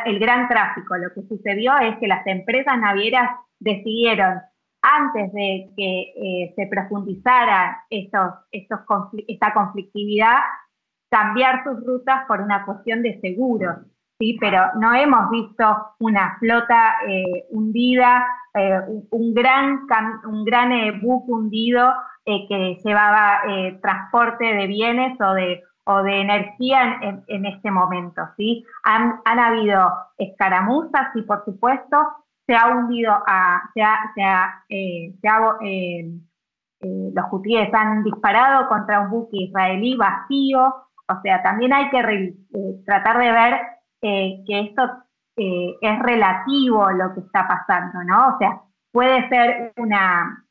el 0.04 0.18
gran 0.18 0.48
tráfico. 0.48 0.96
Lo 0.96 1.12
que 1.14 1.22
sucedió 1.28 1.78
es 1.78 1.96
que 1.98 2.08
las 2.08 2.26
empresas 2.26 2.78
navieras 2.78 3.30
decidieron, 3.58 4.40
antes 4.82 5.32
de 5.32 5.70
que 5.76 6.00
eh, 6.16 6.52
se 6.54 6.66
profundizara 6.66 7.84
estos, 7.90 8.34
esta 8.52 9.54
conflictividad, 9.54 10.38
cambiar 11.10 11.64
sus 11.64 11.84
rutas 11.84 12.24
por 12.26 12.40
una 12.40 12.64
cuestión 12.64 13.02
de 13.02 13.20
seguro. 13.20 13.84
¿Sí? 14.18 14.36
Pero 14.40 14.58
no 14.80 14.94
hemos 14.94 15.30
visto 15.30 15.94
una 15.98 16.36
flota 16.38 16.96
hundida, 17.50 18.26
un, 19.10 19.34
gran, 19.34 19.86
un 20.26 20.44
gran 20.44 21.00
buque 21.00 21.32
hundido 21.32 21.92
eh, 22.28 22.44
que 22.48 22.80
llevaba 22.84 23.42
eh, 23.48 23.78
transporte 23.80 24.44
de 24.44 24.66
bienes 24.66 25.16
o 25.20 25.32
de, 25.34 25.62
o 25.84 26.02
de 26.02 26.22
energía 26.22 26.98
en, 27.28 27.46
este 27.46 27.70
momento. 27.70 28.20
¿sí? 28.36 28.66
Han, 28.82 29.20
han, 29.24 29.38
habido 29.38 29.92
escaramuzas 30.18 31.14
y, 31.14 31.22
por 31.22 31.44
supuesto, 31.44 31.96
se 32.44 32.56
ha 32.56 32.66
hundido, 32.66 33.12
a, 33.12 33.70
se 33.74 33.80
ha, 33.80 34.12
se 34.16 34.24
ha, 34.24 34.64
eh, 34.68 35.14
los 36.80 37.24
hutíes 37.30 37.72
han 37.72 38.02
disparado 38.02 38.66
contra 38.66 39.02
un 39.02 39.10
buque 39.10 39.44
israelí 39.44 39.96
vacío. 39.96 40.66
O 41.08 41.20
sea, 41.22 41.44
también 41.44 41.72
hay 41.74 41.88
que 41.90 42.34
tratar 42.84 43.18
de 43.18 43.30
ver 43.30 43.60
que 44.00 44.60
esto 44.60 44.82
es 45.36 45.98
relativo 46.00 46.90
lo 46.90 47.14
que 47.14 47.20
está 47.20 47.46
pasando, 47.46 48.02
¿no? 48.04 48.34
O 48.34 48.38
sea, 48.38 48.60
puede 48.92 49.28
ser 49.28 49.72
una, 49.76 50.44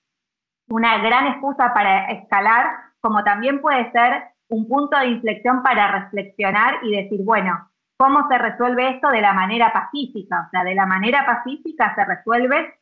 una 0.70 0.98
gran 1.00 1.28
excusa 1.28 1.74
para 1.74 2.12
escalar, 2.12 2.68
como 3.02 3.24
también 3.24 3.62
puede 3.62 3.92
ser 3.92 4.24
un 4.50 4.68
punto 4.68 4.98
de 5.00 5.08
inflexión 5.08 5.64
para 5.64 5.92
reflexionar 6.00 6.76
y 6.84 6.92
decir, 6.92 7.22
bueno, 7.24 7.70
¿cómo 7.98 8.28
se 8.28 8.38
resuelve 8.38 8.90
esto 8.90 9.10
de 9.10 9.22
la 9.22 9.34
manera 9.34 9.72
pacífica? 9.74 10.46
O 10.48 10.50
sea, 10.52 10.64
de 10.64 10.76
la 10.76 10.86
manera 10.86 11.26
pacífica 11.26 11.96
se 11.96 12.06
resuelve 12.06 12.74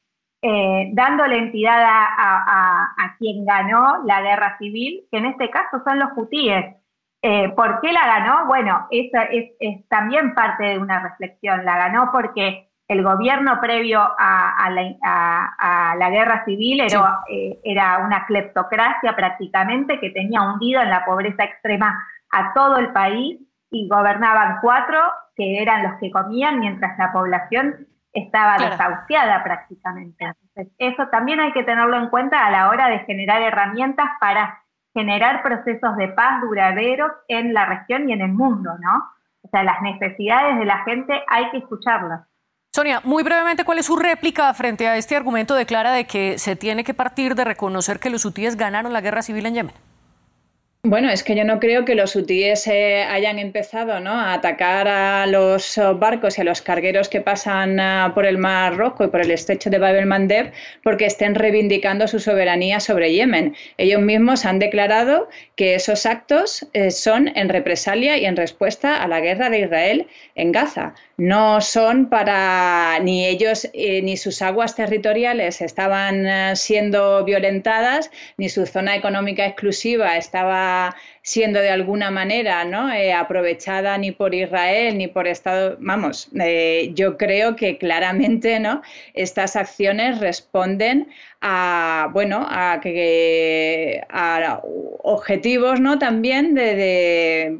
eh, 0.41 0.89
dándole 0.93 1.37
entidad 1.37 1.81
a, 1.81 3.15
quien 3.17 3.45
ganó 3.45 4.03
la 4.03 4.21
guerra 4.21 4.57
civil, 4.57 5.07
que 5.09 5.19
en 5.19 5.27
este 5.27 5.49
caso 5.49 5.81
son 5.85 5.99
los 5.99 6.09
hutíes. 6.17 6.75
Eh, 7.25 7.53
¿Por 7.55 7.79
qué 7.79 7.93
la 7.93 8.05
ganó? 8.05 8.47
Bueno, 8.47 8.85
eso 8.91 9.17
es, 9.31 9.51
es 9.57 9.87
también 9.87 10.35
parte 10.35 10.65
de 10.65 10.77
una 10.77 10.99
reflexión. 10.99 11.63
La 11.63 11.77
ganó 11.77 12.11
porque 12.11 12.67
el 12.89 13.01
gobierno 13.01 13.61
previo 13.61 14.01
a, 14.01 14.69
la, 14.69 16.09
guerra 16.09 16.43
civil 16.43 16.81
era, 16.81 17.21
eh, 17.29 17.59
era, 17.63 17.99
una 17.99 18.25
cleptocracia 18.25 19.15
prácticamente 19.15 20.01
que 20.01 20.09
tenía 20.09 20.41
hundido 20.41 20.81
en 20.81 20.89
la 20.89 21.05
pobreza 21.05 21.45
extrema 21.45 22.05
a 22.29 22.53
todo 22.53 22.77
el 22.77 22.91
país 22.91 23.39
y 23.71 23.87
gobernaban 23.87 24.57
cuatro 24.61 24.99
que 25.37 25.61
eran 25.61 25.83
los 25.83 25.93
que 26.01 26.11
comían 26.11 26.59
mientras 26.59 26.97
la 26.97 27.13
población 27.13 27.87
estaba 28.11 28.57
desahuciada 28.57 29.43
prácticamente. 29.43 30.25
Entonces, 30.25 30.73
eso 30.77 31.07
también 31.07 31.39
hay 31.39 31.53
que 31.53 31.63
tenerlo 31.63 31.97
en 31.97 32.09
cuenta 32.09 32.45
a 32.45 32.51
la 32.51 32.69
hora 32.69 32.89
de 32.89 32.99
generar 32.99 33.41
herramientas 33.41 34.09
para 34.19 34.62
generar 34.93 35.41
procesos 35.43 35.97
de 35.97 36.09
paz 36.09 36.41
duraderos 36.41 37.11
en 37.27 37.53
la 37.53 37.65
región 37.65 38.09
y 38.09 38.13
en 38.13 38.21
el 38.21 38.31
mundo, 38.31 38.71
¿no? 38.79 39.03
O 39.41 39.49
sea, 39.49 39.63
las 39.63 39.81
necesidades 39.81 40.57
de 40.57 40.65
la 40.65 40.83
gente 40.83 41.21
hay 41.27 41.49
que 41.51 41.57
escucharlas. 41.57 42.21
Sonia, 42.75 43.01
muy 43.03 43.23
brevemente, 43.23 43.65
¿cuál 43.65 43.77
es 43.77 43.85
su 43.85 43.95
réplica 43.95 44.51
frente 44.53 44.87
a 44.87 44.97
este 44.97 45.15
argumento 45.15 45.53
de 45.53 45.65
Clara 45.65 45.91
de 45.91 46.05
que 46.05 46.39
se 46.39 46.55
tiene 46.55 46.83
que 46.83 46.93
partir 46.93 47.35
de 47.35 47.43
reconocer 47.43 47.99
que 47.99 48.09
los 48.09 48.25
hutíes 48.25 48.55
ganaron 48.55 48.93
la 48.93 49.01
guerra 49.01 49.21
civil 49.21 49.45
en 49.45 49.53
Yemen? 49.53 49.75
Bueno, 50.85 51.09
es 51.09 51.23
que 51.23 51.33
yo 51.33 51.45
no 51.45 51.61
creo 51.61 51.85
que 51.85 51.95
los 51.95 52.13
hutíes 52.13 52.67
eh, 52.67 53.03
hayan 53.03 53.39
empezado 53.39 54.01
¿no? 54.01 54.11
a 54.11 54.33
atacar 54.33 54.89
a 54.89 55.25
los 55.27 55.77
oh, 55.77 55.95
barcos 55.95 56.37
y 56.37 56.41
a 56.41 56.43
los 56.43 56.61
cargueros 56.61 57.07
que 57.07 57.21
pasan 57.21 57.79
ah, 57.79 58.11
por 58.13 58.25
el 58.25 58.37
Mar 58.37 58.75
Rojo 58.75 59.05
y 59.05 59.07
por 59.07 59.21
el 59.21 59.31
estrecho 59.31 59.69
de 59.69 59.79
Bab 59.79 59.95
el 59.95 60.07
Mandeb 60.07 60.51
porque 60.83 61.05
estén 61.05 61.35
reivindicando 61.35 62.05
su 62.09 62.19
soberanía 62.19 62.81
sobre 62.81 63.13
Yemen. 63.13 63.55
Ellos 63.77 64.01
mismos 64.01 64.43
han 64.43 64.59
declarado 64.59 65.29
que 65.55 65.75
esos 65.75 66.05
actos 66.05 66.67
eh, 66.73 66.91
son 66.91 67.29
en 67.33 67.47
represalia 67.47 68.17
y 68.17 68.25
en 68.25 68.35
respuesta 68.35 69.01
a 69.01 69.07
la 69.07 69.21
guerra 69.21 69.49
de 69.49 69.61
Israel 69.61 70.07
en 70.35 70.51
Gaza. 70.51 70.95
No 71.15 71.61
son 71.61 72.09
para 72.09 72.99
ni 72.99 73.25
ellos 73.25 73.69
eh, 73.71 74.01
ni 74.01 74.17
sus 74.17 74.41
aguas 74.41 74.75
territoriales 74.75 75.61
estaban 75.61 76.57
siendo 76.57 77.23
violentadas, 77.23 78.11
ni 78.35 78.49
su 78.49 78.65
zona 78.65 78.95
económica 78.97 79.45
exclusiva 79.45 80.17
estaba 80.17 80.72
siendo 81.21 81.59
de 81.59 81.69
alguna 81.69 82.11
manera 82.11 82.65
¿no? 82.65 82.91
Eh, 82.91 83.13
aprovechada 83.13 83.97
ni 83.97 84.11
por 84.11 84.33
Israel 84.33 84.97
ni 84.97 85.07
por 85.07 85.27
Estados 85.27 85.77
vamos 85.79 86.29
eh, 86.39 86.91
yo 86.93 87.17
creo 87.17 87.55
que 87.55 87.77
claramente 87.77 88.59
no 88.59 88.81
estas 89.13 89.55
acciones 89.55 90.19
responden 90.19 91.07
a 91.41 92.09
bueno 92.13 92.45
a 92.49 92.79
que 92.81 94.01
a 94.09 94.61
objetivos 95.03 95.79
no 95.79 95.99
también 95.99 96.55
de 96.55 97.57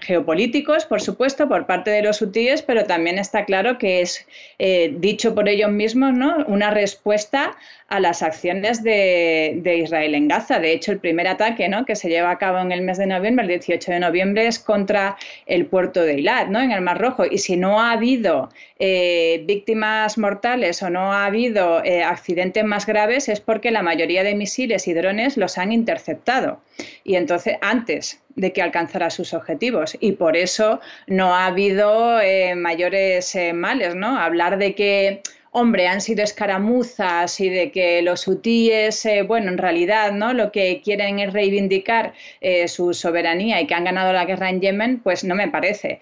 geopolíticos, 0.00 0.86
por 0.86 1.00
supuesto, 1.00 1.48
por 1.48 1.66
parte 1.66 1.90
de 1.90 2.02
los 2.02 2.20
hutíes, 2.20 2.62
pero 2.62 2.84
también 2.84 3.18
está 3.18 3.44
claro 3.44 3.78
que 3.78 4.00
es, 4.00 4.26
eh, 4.58 4.94
dicho 4.98 5.34
por 5.34 5.48
ellos 5.48 5.70
mismos, 5.70 6.12
¿no? 6.12 6.44
una 6.46 6.70
respuesta 6.70 7.56
a 7.88 8.00
las 8.00 8.22
acciones 8.22 8.82
de, 8.82 9.80
Israel 9.82 10.14
en 10.14 10.28
Gaza. 10.28 10.58
De 10.58 10.72
hecho, 10.72 10.92
el 10.92 10.98
primer 10.98 11.28
ataque 11.28 11.68
¿no? 11.68 11.84
que 11.84 11.94
se 11.94 12.08
lleva 12.08 12.30
a 12.30 12.38
cabo 12.38 12.58
en 12.58 12.72
el 12.72 12.82
mes 12.82 12.98
de 12.98 13.06
noviembre, 13.06 13.44
el 13.44 13.48
18 13.48 13.92
de 13.92 14.00
noviembre, 14.00 14.46
es 14.46 14.58
contra 14.58 15.16
el 15.46 15.66
puerto 15.66 16.02
de 16.02 16.14
Eilat, 16.14 16.48
¿no? 16.48 16.60
en 16.60 16.72
el 16.72 16.80
Mar 16.80 17.00
Rojo. 17.00 17.24
Y 17.24 17.38
si 17.38 17.56
no 17.56 17.80
ha 17.80 17.92
habido 17.92 18.48
eh, 18.78 19.42
víctimas 19.46 20.18
mortales 20.18 20.82
o 20.82 20.90
no 20.90 21.12
ha 21.12 21.26
habido 21.26 21.84
eh, 21.84 22.02
accidentes 22.02 22.64
más 22.64 22.86
graves, 22.86 23.28
es 23.28 23.40
porque 23.40 23.70
la 23.70 23.82
mayoría 23.82 24.24
de 24.24 24.34
misiles 24.34 24.88
y 24.88 24.94
drones 24.94 25.36
los 25.36 25.56
han 25.56 25.70
interceptado. 25.70 26.60
Y 27.04 27.14
entonces, 27.14 27.56
antes 27.60 28.20
de 28.34 28.52
que 28.52 28.60
alcanzara 28.60 29.08
sus 29.08 29.32
objetivos. 29.32 29.96
Y 29.98 30.12
por 30.12 30.36
eso 30.36 30.78
no 31.06 31.34
ha 31.34 31.46
habido 31.46 32.20
eh, 32.20 32.54
mayores 32.54 33.34
males, 33.54 33.94
¿no? 33.94 34.18
Hablar 34.18 34.58
de 34.58 34.74
que 34.74 35.22
hombre, 35.56 35.88
han 35.88 36.02
sido 36.02 36.22
escaramuzas 36.22 37.40
y 37.40 37.48
de 37.48 37.70
que 37.70 38.02
los 38.02 38.28
hutíes, 38.28 39.06
eh, 39.06 39.22
bueno, 39.22 39.50
en 39.50 39.56
realidad, 39.56 40.12
¿no? 40.12 40.34
Lo 40.34 40.52
que 40.52 40.82
quieren 40.84 41.18
es 41.18 41.32
reivindicar 41.32 42.12
eh, 42.42 42.68
su 42.68 42.92
soberanía 42.92 43.58
y 43.62 43.66
que 43.66 43.72
han 43.72 43.84
ganado 43.84 44.12
la 44.12 44.26
guerra 44.26 44.50
en 44.50 44.60
Yemen, 44.60 45.00
pues 45.02 45.24
no 45.24 45.34
me 45.34 45.48
parece. 45.48 46.00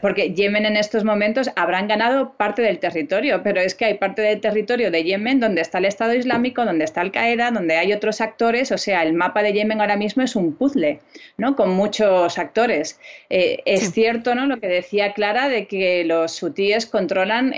Porque 0.00 0.34
Yemen 0.34 0.66
en 0.66 0.76
estos 0.76 1.04
momentos 1.04 1.50
habrán 1.54 1.86
ganado 1.86 2.32
parte 2.32 2.62
del 2.62 2.80
territorio, 2.80 3.44
pero 3.44 3.60
es 3.60 3.76
que 3.76 3.84
hay 3.84 3.94
parte 3.94 4.22
del 4.22 4.40
territorio 4.40 4.90
de 4.90 5.04
Yemen 5.04 5.38
donde 5.38 5.60
está 5.60 5.78
el 5.78 5.84
Estado 5.84 6.12
Islámico, 6.12 6.64
donde 6.64 6.84
está 6.84 7.00
Al 7.00 7.12
Qaeda, 7.12 7.52
donde 7.52 7.76
hay 7.76 7.92
otros 7.92 8.20
actores, 8.20 8.72
o 8.72 8.78
sea, 8.78 9.04
el 9.04 9.12
mapa 9.12 9.44
de 9.44 9.52
Yemen 9.52 9.80
ahora 9.80 9.96
mismo 9.96 10.24
es 10.24 10.34
un 10.34 10.52
puzzle, 10.56 10.98
¿no? 11.36 11.54
Con 11.54 11.70
muchos 11.70 12.38
actores. 12.40 12.98
Eh, 13.30 13.62
es 13.66 13.92
cierto, 13.92 14.34
¿no? 14.34 14.46
Lo 14.46 14.58
que 14.58 14.66
decía 14.66 15.12
Clara 15.12 15.48
de 15.48 15.68
que 15.68 16.02
los 16.04 16.42
hutíes 16.42 16.86
controlan 16.86 17.54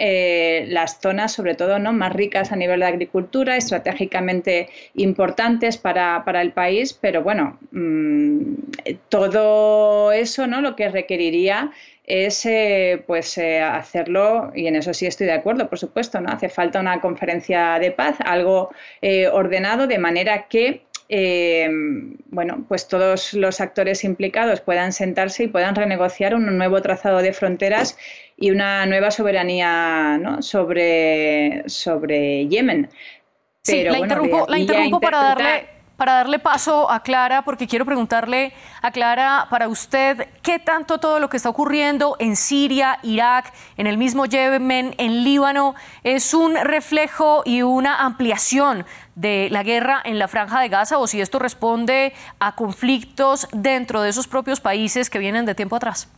las 0.68 1.00
zonas 1.00 1.37
sobre 1.38 1.54
todo 1.54 1.78
¿no? 1.78 1.92
más 1.92 2.12
ricas 2.12 2.50
a 2.50 2.56
nivel 2.56 2.80
de 2.80 2.86
agricultura, 2.86 3.56
estratégicamente 3.56 4.68
importantes 4.94 5.78
para, 5.78 6.24
el 6.42 6.50
país, 6.50 6.92
pero 6.92 7.22
bueno, 7.22 7.58
mm, 7.70 8.54
todo 9.08 10.10
eso 10.10 10.48
¿no? 10.48 10.60
lo 10.60 10.74
que 10.74 10.88
requeriría 10.88 11.70
es 12.08 12.44
eh, 12.44 13.04
pues 13.06 13.38
eh, 13.38 13.60
hacerlo, 13.60 14.50
y 14.52 14.66
en 14.66 14.74
eso 14.74 14.92
sí 14.94 15.06
estoy 15.06 15.26
de 15.26 15.34
acuerdo, 15.34 15.68
por 15.68 15.78
supuesto, 15.78 16.20
¿no? 16.20 16.30
Hace 16.32 16.48
falta 16.48 16.80
una 16.80 17.02
conferencia 17.02 17.78
de 17.78 17.90
paz, 17.92 18.16
algo 18.24 18.70
eh, 19.02 19.28
ordenado, 19.28 19.86
de 19.86 19.98
manera 19.98 20.48
que 20.48 20.80
bueno, 21.10 22.64
pues 22.68 22.86
todos 22.86 23.32
los 23.32 23.60
actores 23.60 24.04
implicados 24.04 24.60
puedan 24.60 24.92
sentarse 24.92 25.44
y 25.44 25.48
puedan 25.48 25.74
renegociar 25.74 26.34
un 26.34 26.58
nuevo 26.58 26.82
trazado 26.82 27.18
de 27.18 27.32
fronteras 27.32 27.96
y 28.36 28.50
una 28.50 28.84
nueva 28.86 29.10
soberanía 29.10 30.20
sobre, 30.40 31.64
sobre 31.66 32.46
Yemen. 32.48 32.90
sí, 33.62 33.84
la 33.84 33.98
interrumpo, 33.98 35.00
para 35.00 35.18
darle 35.18 35.78
para 35.98 36.12
darle 36.12 36.38
paso 36.38 36.88
a 36.88 37.02
Clara, 37.02 37.42
porque 37.42 37.66
quiero 37.66 37.84
preguntarle 37.84 38.52
a 38.82 38.92
Clara, 38.92 39.48
para 39.50 39.66
usted, 39.66 40.28
¿qué 40.42 40.60
tanto 40.60 40.98
todo 40.98 41.18
lo 41.18 41.28
que 41.28 41.36
está 41.36 41.48
ocurriendo 41.48 42.14
en 42.20 42.36
Siria, 42.36 43.00
Irak, 43.02 43.52
en 43.76 43.88
el 43.88 43.98
mismo 43.98 44.24
Yemen, 44.24 44.94
en 44.96 45.24
Líbano, 45.24 45.74
es 46.04 46.34
un 46.34 46.54
reflejo 46.54 47.42
y 47.44 47.62
una 47.62 47.96
ampliación 48.04 48.86
de 49.18 49.48
la 49.50 49.62
guerra 49.62 50.00
en 50.04 50.18
la 50.18 50.28
franja 50.28 50.60
de 50.60 50.68
Gaza 50.68 50.98
o 50.98 51.06
si 51.06 51.20
esto 51.20 51.38
responde 51.38 52.12
a 52.38 52.54
conflictos 52.54 53.48
dentro 53.52 54.00
de 54.00 54.10
esos 54.10 54.28
propios 54.28 54.60
países 54.60 55.10
que 55.10 55.18
vienen 55.18 55.44
de 55.44 55.54
tiempo 55.54 55.76
atrás? 55.76 56.12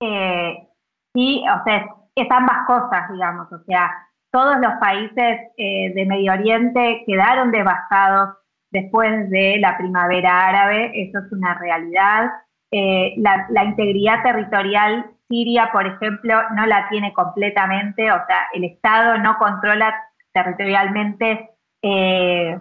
Eh, 0.00 0.68
sí, 1.14 1.44
o 1.46 1.64
sea, 1.64 1.86
es 2.14 2.30
ambas 2.30 2.66
cosas, 2.66 3.10
digamos, 3.12 3.52
o 3.52 3.58
sea, 3.64 3.90
todos 4.30 4.58
los 4.60 4.72
países 4.80 5.40
eh, 5.56 5.92
de 5.94 6.06
Medio 6.06 6.32
Oriente 6.32 7.04
quedaron 7.06 7.52
devastados 7.52 8.30
después 8.70 9.30
de 9.30 9.58
la 9.60 9.76
primavera 9.78 10.48
árabe, 10.48 10.90
eso 10.94 11.18
es 11.18 11.32
una 11.32 11.54
realidad. 11.54 12.30
Eh, 12.72 13.14
la, 13.18 13.64
integridad 13.64 14.22
territorial 14.24 15.06
siria, 15.28 15.70
por 15.72 15.86
ejemplo, 15.86 16.34
no 16.56 16.66
la 16.66 16.88
tiene 16.88 17.12
completamente, 17.12 18.10
o 18.10 18.26
sea, 18.26 18.48
el 18.52 18.64
Estado 18.64 19.18
no 19.18 19.38
controla 19.38 19.94
territorialmente 20.34 21.50
eh, 21.80 22.58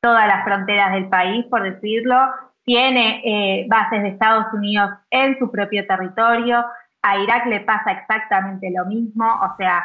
todas 0.00 0.26
las 0.26 0.44
fronteras 0.44 0.92
del 0.92 1.10
país, 1.10 1.44
por 1.50 1.62
decirlo, 1.62 2.16
tiene 2.64 3.66
bases 3.68 4.02
de 4.02 4.08
Estados 4.10 4.46
Unidos 4.52 4.90
en 5.10 5.38
su 5.38 5.50
propio 5.50 5.86
territorio, 5.86 6.64
a 7.02 7.18
Irak 7.18 7.46
le 7.46 7.60
pasa 7.60 7.90
exactamente 7.90 8.70
lo 8.70 8.86
mismo, 8.86 9.26
o 9.26 9.56
sea, 9.56 9.84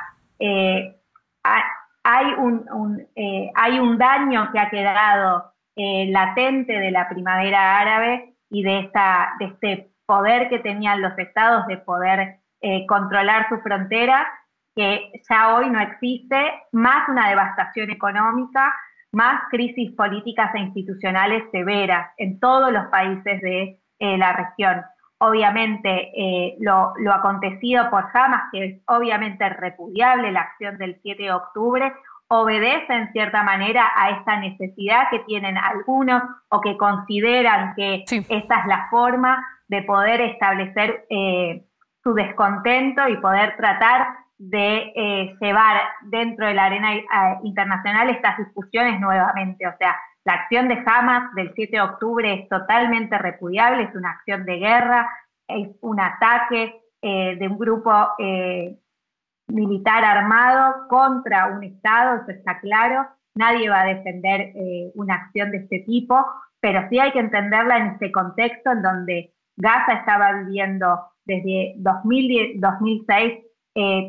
hay 2.09 2.33
un, 2.37 3.05
eh, 3.17 3.51
hay 3.53 3.79
un 3.79 3.97
daño 3.97 4.49
que 4.53 4.59
ha 4.59 4.69
quedado 4.69 5.51
eh, 5.75 6.07
latente 6.09 6.71
de 6.71 6.89
la 6.89 7.09
primavera 7.09 7.79
árabe 7.79 8.33
y 8.49 8.63
de, 8.63 8.79
esta, 8.79 9.33
de 9.39 9.45
este 9.47 9.91
poder 10.05 10.47
que 10.47 10.59
tenían 10.59 11.01
los 11.01 11.17
estados 11.19 11.67
de 11.67 11.75
poder 11.75 12.37
eh, 12.61 12.85
controlar 12.87 13.49
su 13.49 13.57
frontera, 13.59 14.25
que 14.77 15.11
ya 15.27 15.55
hoy 15.55 15.71
no 15.71 15.79
existe, 15.79 16.37
más 16.71 17.09
una 17.09 17.29
devastación 17.29 17.89
económica, 17.89 18.71
más 19.11 19.41
crisis 19.49 19.91
políticas 19.93 20.53
e 20.53 20.59
institucionales 20.59 21.43
severas 21.51 22.11
en 22.17 22.39
todos 22.39 22.71
los 22.71 22.85
países 22.85 23.41
de 23.41 23.79
la 23.99 24.33
región. 24.33 24.83
Obviamente 25.17 26.11
eh, 26.15 26.57
lo, 26.59 26.93
acontecido 27.11 27.89
por 27.89 28.05
Hamas, 28.13 28.43
que 28.51 28.65
es 28.65 28.81
obviamente 28.85 29.49
repudiable 29.49 30.31
la 30.31 30.41
acción 30.41 30.77
del 30.77 30.99
7 31.01 31.23
de 31.23 31.31
octubre, 31.31 31.91
obedece 32.27 32.93
en 32.93 33.11
cierta 33.13 33.41
manera 33.41 33.89
a 33.95 34.11
esta 34.11 34.39
necesidad 34.39 35.09
que 35.09 35.19
tienen 35.19 35.57
algunos 35.57 36.21
o 36.49 36.61
que 36.61 36.77
consideran 36.77 37.73
que 37.73 38.03
esta 38.03 38.59
es 38.59 38.65
la 38.67 38.87
forma 38.91 39.43
de 39.69 39.81
poder 39.81 40.21
establecer 40.21 41.07
eh, 41.09 41.63
su 42.03 42.13
descontento 42.13 43.07
y 43.07 43.17
poder 43.17 43.55
tratar 43.57 44.26
de 44.37 44.93
eh, 44.95 45.35
llevar 45.41 45.81
dentro 46.03 46.45
de 46.45 46.53
la 46.53 46.65
arena 46.65 46.89
internacional 47.43 48.09
estas 48.09 48.37
discusiones 48.37 48.99
nuevamente. 48.99 49.67
O 49.67 49.75
sea, 49.77 49.95
la 50.27 50.33
acción 50.33 50.67
de 50.67 50.83
Hamas 50.85 51.33
del 51.35 51.53
7 51.55 51.77
de 51.77 51.81
octubre 51.81 52.33
es 52.33 52.49
totalmente 52.49 53.17
repudiable, 53.17 53.83
es 53.83 53.95
una 53.95 54.11
acción 54.11 54.45
de 54.45 54.57
guerra, 54.57 55.09
es 55.47 55.69
un 55.79 56.01
ataque 56.01 56.81
eh, 57.01 57.37
de 57.39 57.47
un 57.47 57.57
grupo 57.57 57.91
eh, 58.19 58.77
militar 59.47 60.03
armado 60.03 60.87
contra 60.89 61.47
un 61.47 61.63
Estado, 61.63 62.21
eso 62.21 62.31
está 62.31 62.59
claro. 62.59 63.07
Nadie 63.35 63.69
va 63.69 63.83
a 63.83 63.85
defender 63.85 64.51
eh, 64.53 64.91
una 64.95 65.15
acción 65.15 65.51
de 65.51 65.59
este 65.59 65.79
tipo, 65.85 66.25
pero 66.59 66.87
sí 66.89 66.99
hay 66.99 67.13
que 67.13 67.19
entenderla 67.19 67.77
en 67.77 67.87
este 67.93 68.11
contexto 68.11 68.71
en 68.71 68.81
donde 68.81 69.33
Gaza 69.55 69.93
estaba 69.93 70.33
viviendo 70.43 71.05
desde 71.23 71.75
2006 71.77 73.45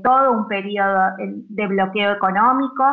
todo 0.03 0.33
un 0.33 0.49
periodo 0.49 1.13
de 1.19 1.67
bloqueo 1.67 2.13
económico, 2.13 2.85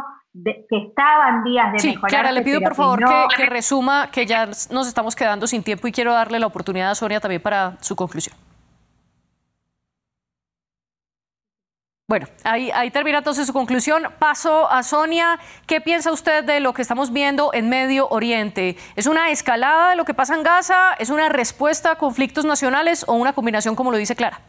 que 0.44 0.78
estaban 0.78 1.44
días 1.44 1.72
de 1.72 1.80
sí, 1.80 1.96
Clara, 1.96 2.32
le 2.32 2.42
pido 2.42 2.60
por 2.60 2.76
favor 2.76 3.00
que, 3.36 3.46
resuma, 3.46 4.10
que 4.12 4.26
ya 4.26 4.46
nos 4.46 4.88
estamos 4.88 5.16
quedando 5.16 5.48
sin 5.48 5.64
tiempo 5.64 5.88
y 5.88 5.92
quiero 5.92 6.12
darle 6.12 6.40
la 6.40 6.48
oportunidad 6.48 6.92
a 6.92 6.96
Sonia 6.96 7.20
también 7.20 7.42
para 7.42 7.78
su 7.80 7.96
conclusión. 7.96 8.36
Bueno, 12.08 12.28
ahí, 12.44 12.70
ahí 12.70 12.92
termina 12.92 13.18
entonces 13.18 13.48
su 13.48 13.54
conclusión. 13.54 14.04
Paso 14.20 14.70
a 14.70 14.84
Sonia. 14.84 15.40
¿Qué 15.66 15.82
piensa 15.82 16.12
usted 16.12 16.44
de 16.44 16.60
lo 16.60 16.74
que 16.74 16.84
estamos 16.84 17.12
viendo 17.12 17.52
en 17.52 17.68
Medio 17.68 18.08
Oriente? 18.10 18.78
¿Es 18.96 19.08
una 19.08 19.32
escalada 19.32 19.90
de 19.90 19.96
lo 19.96 20.06
que 20.06 20.14
pasa 20.14 20.36
en 20.36 20.44
Gaza? 20.44 20.94
¿Es 21.00 21.10
una 21.10 21.30
respuesta 21.30 21.94
a 21.94 21.96
conflictos 21.96 22.46
nacionales 22.46 23.06
o 23.08 23.14
una 23.14 23.34
combinación, 23.34 23.76
como 23.76 23.90
lo 23.90 23.98
dice 23.98 24.16
Clara? 24.16 24.40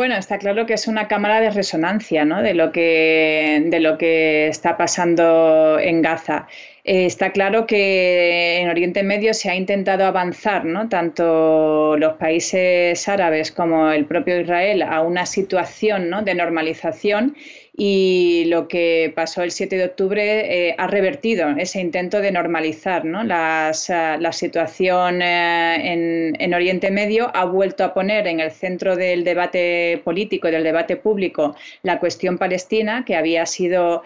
Bueno, 0.00 0.16
está 0.16 0.38
claro 0.38 0.64
que 0.64 0.72
es 0.72 0.88
una 0.88 1.08
cámara 1.08 1.42
de 1.42 1.50
resonancia 1.50 2.24
¿no? 2.24 2.40
de, 2.40 2.54
lo 2.54 2.72
que, 2.72 3.64
de 3.66 3.80
lo 3.80 3.98
que 3.98 4.48
está 4.48 4.78
pasando 4.78 5.78
en 5.78 6.00
Gaza. 6.00 6.46
Eh, 6.84 7.04
está 7.04 7.32
claro 7.32 7.66
que 7.66 8.60
en 8.60 8.70
Oriente 8.70 9.02
Medio 9.02 9.34
se 9.34 9.50
ha 9.50 9.54
intentado 9.54 10.06
avanzar, 10.06 10.64
¿no? 10.64 10.88
tanto 10.88 11.98
los 11.98 12.14
países 12.14 13.06
árabes 13.10 13.52
como 13.52 13.90
el 13.90 14.06
propio 14.06 14.40
Israel, 14.40 14.80
a 14.80 15.02
una 15.02 15.26
situación 15.26 16.08
¿no? 16.08 16.22
de 16.22 16.34
normalización 16.34 17.36
y 17.82 18.44
lo 18.48 18.68
que 18.68 19.10
pasó 19.16 19.42
el 19.42 19.52
7 19.52 19.74
de 19.78 19.84
octubre 19.86 20.68
eh, 20.68 20.74
ha 20.76 20.86
revertido 20.86 21.48
ese 21.56 21.80
intento 21.80 22.20
de 22.20 22.30
normalizar 22.30 23.06
¿no? 23.06 23.24
Las, 23.24 23.88
eh, 23.88 24.18
la 24.20 24.32
situación 24.32 25.22
en, 25.22 26.36
en, 26.38 26.52
Oriente 26.52 26.90
Medio, 26.90 27.34
ha 27.34 27.46
vuelto 27.46 27.82
a 27.82 27.94
poner 27.94 28.26
en 28.26 28.40
el 28.40 28.50
centro 28.50 28.96
del 28.96 29.24
debate 29.24 30.02
político 30.04 30.48
y 30.48 30.50
del 30.50 30.62
debate 30.62 30.96
público 30.96 31.56
la 31.82 31.98
cuestión 31.98 32.36
palestina, 32.36 33.02
que 33.06 33.16
había 33.16 33.46
sido 33.46 34.02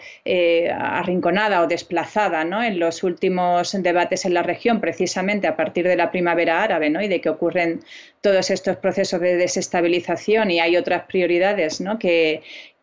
arrinconada 0.79 1.61
o 1.61 1.67
desplazada 1.67 2.45
¿no? 2.45 2.63
en 2.63 2.79
los 2.79 3.03
últimos 3.03 3.73
debates 3.83 4.23
en 4.23 4.35
la 4.35 4.43
región, 4.43 4.79
precisamente 4.79 5.47
a 5.47 5.57
partir 5.57 5.85
de 5.85 5.97
la 5.97 6.11
primavera 6.11 6.63
árabe 6.63 6.89
¿no? 6.89 7.01
y 7.01 7.09
de 7.09 7.19
que 7.19 7.27
ocurren 7.27 7.81
todos 8.25 8.49
estos 8.49 8.77
procesos 8.77 9.21
de 9.21 9.35
desestabilización 9.35 10.49
y 10.49 10.59
hay 10.59 10.77
otras 10.77 11.03
prioridades 11.03 11.79
que, 11.99 12.41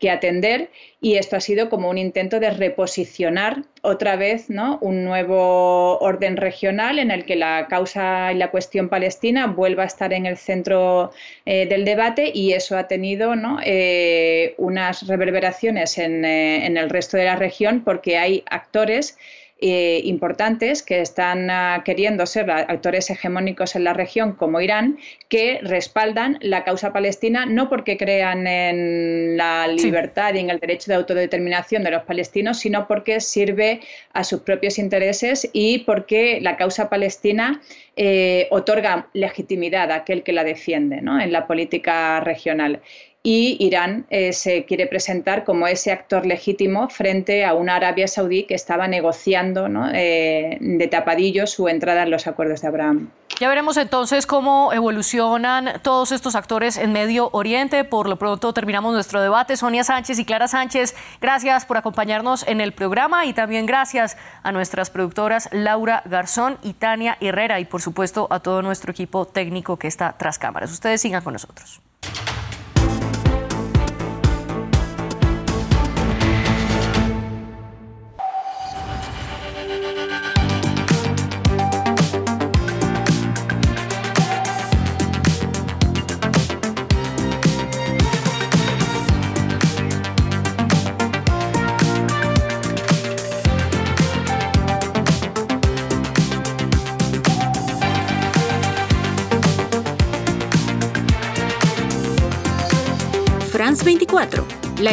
atender. 0.09 0.71
Y 1.01 1.15
esto 1.15 1.37
ha 1.37 1.41
sido 1.41 1.69
como 1.69 1.89
un 1.89 1.97
intento 1.99 2.39
de 2.41 2.51
reposicionar 2.51 3.63
otra 3.83 4.17
vez 4.17 4.47
un 4.81 5.05
nuevo 5.05 5.99
orden 5.99 6.37
regional 6.37 6.99
en 6.99 7.11
el 7.11 7.25
que 7.25 7.37
la 7.37 7.67
causa 7.69 8.33
y 8.33 8.37
la 8.37 8.51
cuestión 8.51 8.89
palestina 8.89 9.47
vuelva 9.47 9.85
a 9.85 9.87
estar 9.87 10.13
en 10.13 10.27
el 10.27 10.37
centro 10.37 11.13
eh, 11.45 11.67
del 11.67 11.85
debate 11.85 12.31
y 12.35 12.53
eso 12.53 12.77
ha 12.77 12.87
tenido 12.89 13.33
eh, 13.65 14.55
unas 14.59 15.07
reverberaciones 15.07 15.99
en, 15.99 16.25
eh, 16.25 16.67
en 16.67 16.77
el 16.77 16.91
resto 16.91 17.17
de 17.17 17.25
la 17.25 17.37
región 17.37 17.83
porque 17.85 18.19
hay 18.19 18.43
actores 18.49 19.17
eh, 19.65 20.01
importantes 20.03 20.83
que 20.83 21.01
están 21.01 21.49
ah, 21.49 21.83
queriendo 21.85 22.27
ser 22.27 22.51
actores 22.51 23.09
hegemónicos 23.11 23.77
en 23.77 23.85
la 23.85 23.93
región, 23.93 24.33
como 24.33 24.61
Irán, 24.61 24.99
que 25.29 25.61
respaldan 25.63 26.39
la 26.41 26.65
causa 26.65 26.93
palestina 26.93 27.47
no 27.47 27.69
porque 27.69 27.97
crean 27.97 28.49
en 28.49 29.37
la 29.37 29.69
libertad 29.69 30.35
y 30.35 30.41
en 30.41 30.51
el 30.51 30.59
derecho 30.59 30.91
de 30.91 30.97
autodeterminación 30.97 31.85
de 31.85 31.93
los 31.93 32.03
palestinos, 32.03 32.59
sino 32.59 32.89
porque 32.89 33.21
sirve 33.21 33.81
a 34.13 34.25
sus 34.25 34.41
propios 34.41 34.81
intereses 34.81 35.49
y 35.53 35.79
porque 35.81 36.41
la 36.41 36.57
causa 36.57 36.91
palestina 36.91 37.63
eh, 37.95 38.49
otorga 38.51 39.11
legitimidad 39.13 39.93
a 39.93 39.97
aquel 39.97 40.25
que 40.25 40.33
la 40.33 40.43
defiende 40.43 40.97
en 40.97 41.33
la 41.33 41.47
política 41.47 42.19
regional 42.19 42.81
y 43.25 43.57
Irán 43.61 44.05
eh, 44.11 44.33
se 44.33 44.65
quiere 44.65 44.87
presentar 44.89 45.45
como 45.45 45.69
ese 45.69 45.93
actor 45.93 46.27
legítimo 46.27 46.89
frente 46.89 47.45
a 47.45 47.55
una 47.55 47.77
Arabia 47.77 48.09
Saudí 48.09 48.45
que 48.45 48.55
estaba 48.55 48.89
negociando 48.89 49.69
eh, 49.95 50.59
de 50.61 50.89
tapadillo 50.89 51.47
su 51.47 51.69
entrada 51.69 52.03
en 52.03 52.11
los 52.11 52.27
acuerdos 52.27 52.63
de 52.63 52.69
Abraham. 52.69 53.11
Ya 53.39 53.49
veremos 53.49 53.77
entonces 53.77 54.27
cómo 54.27 54.73
evolucionan 54.73 55.81
todos 55.83 56.11
estos 56.13 56.35
actores 56.35 56.77
en 56.77 56.93
Medio 56.93 57.31
Oriente. 57.33 57.85
Por 57.85 58.09
lo 58.09 58.17
pronto 58.17 58.53
terminamos 58.53 58.93
nuestro 58.93 59.23
debate. 59.23 59.57
Sonia 59.57 59.85
Sánchez 59.85 60.19
y 60.19 60.25
Clara 60.25 60.49
Sánchez, 60.49 60.95
gracias 61.21 61.65
por 61.65 61.77
acompañarnos 61.77 62.47
en 62.47 62.61
el 62.61 62.73
programa 62.73 63.25
y 63.25 63.33
también 63.33 63.67
gracias 63.67 64.17
a 64.43 64.51
nuestras 64.51 64.91
productoras 64.91 65.49
Laura 65.53 66.03
Garzón 66.07 66.59
y 66.63 66.75
Tania 66.75 67.17
Herrera 67.21 67.61
y 67.61 67.65
por 67.67 67.81
supuesto 67.81 68.27
a 68.31 68.41
todo 68.41 68.63
nuestro 68.63 68.91
equipo 68.91 69.27
técnico 69.27 69.77
que 69.79 69.87
está 69.87 70.17
tras 70.19 70.39
cámaras. 70.39 70.73
Ustedes 70.73 71.01
sigan 71.01 71.23
con 71.23 71.33
nosotros. 71.33 71.81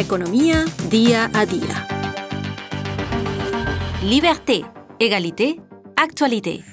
la 0.00 0.02
economía 0.02 0.64
día 0.88 1.30
a 1.34 1.46
día. 1.46 1.86
Liberté, 4.02 4.64
égalité, 4.98 5.60
actualité. 5.96 6.64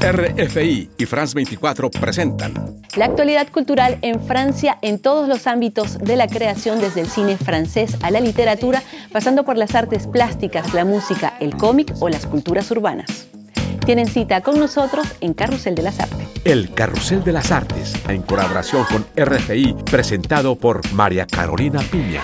RFI 0.00 0.90
y 0.98 1.06
France 1.06 1.34
24 1.34 1.90
presentan 1.90 2.82
la 2.96 3.06
actualidad 3.06 3.48
cultural 3.48 3.98
en 4.02 4.20
Francia 4.20 4.78
en 4.82 4.98
todos 4.98 5.28
los 5.28 5.46
ámbitos 5.46 5.98
de 5.98 6.16
la 6.16 6.26
creación, 6.26 6.80
desde 6.80 7.00
el 7.02 7.06
cine 7.06 7.36
francés 7.36 7.96
a 8.02 8.10
la 8.10 8.20
literatura, 8.20 8.82
pasando 9.12 9.44
por 9.44 9.56
las 9.56 9.74
artes 9.74 10.06
plásticas, 10.06 10.74
la 10.74 10.84
música, 10.84 11.34
el 11.40 11.56
cómic 11.56 11.94
o 12.00 12.08
las 12.08 12.26
culturas 12.26 12.70
urbanas. 12.70 13.31
Tienen 13.84 14.06
cita 14.06 14.42
con 14.42 14.60
nosotros 14.60 15.06
en 15.20 15.34
Carrusel 15.34 15.74
de 15.74 15.82
las 15.82 15.98
Artes. 15.98 16.28
El 16.44 16.72
Carrusel 16.72 17.24
de 17.24 17.32
las 17.32 17.50
Artes, 17.50 17.94
en 18.08 18.22
colaboración 18.22 18.84
con 18.84 19.04
RFI, 19.16 19.74
presentado 19.90 20.54
por 20.56 20.80
María 20.92 21.26
Carolina 21.26 21.80
Piña. 21.90 22.20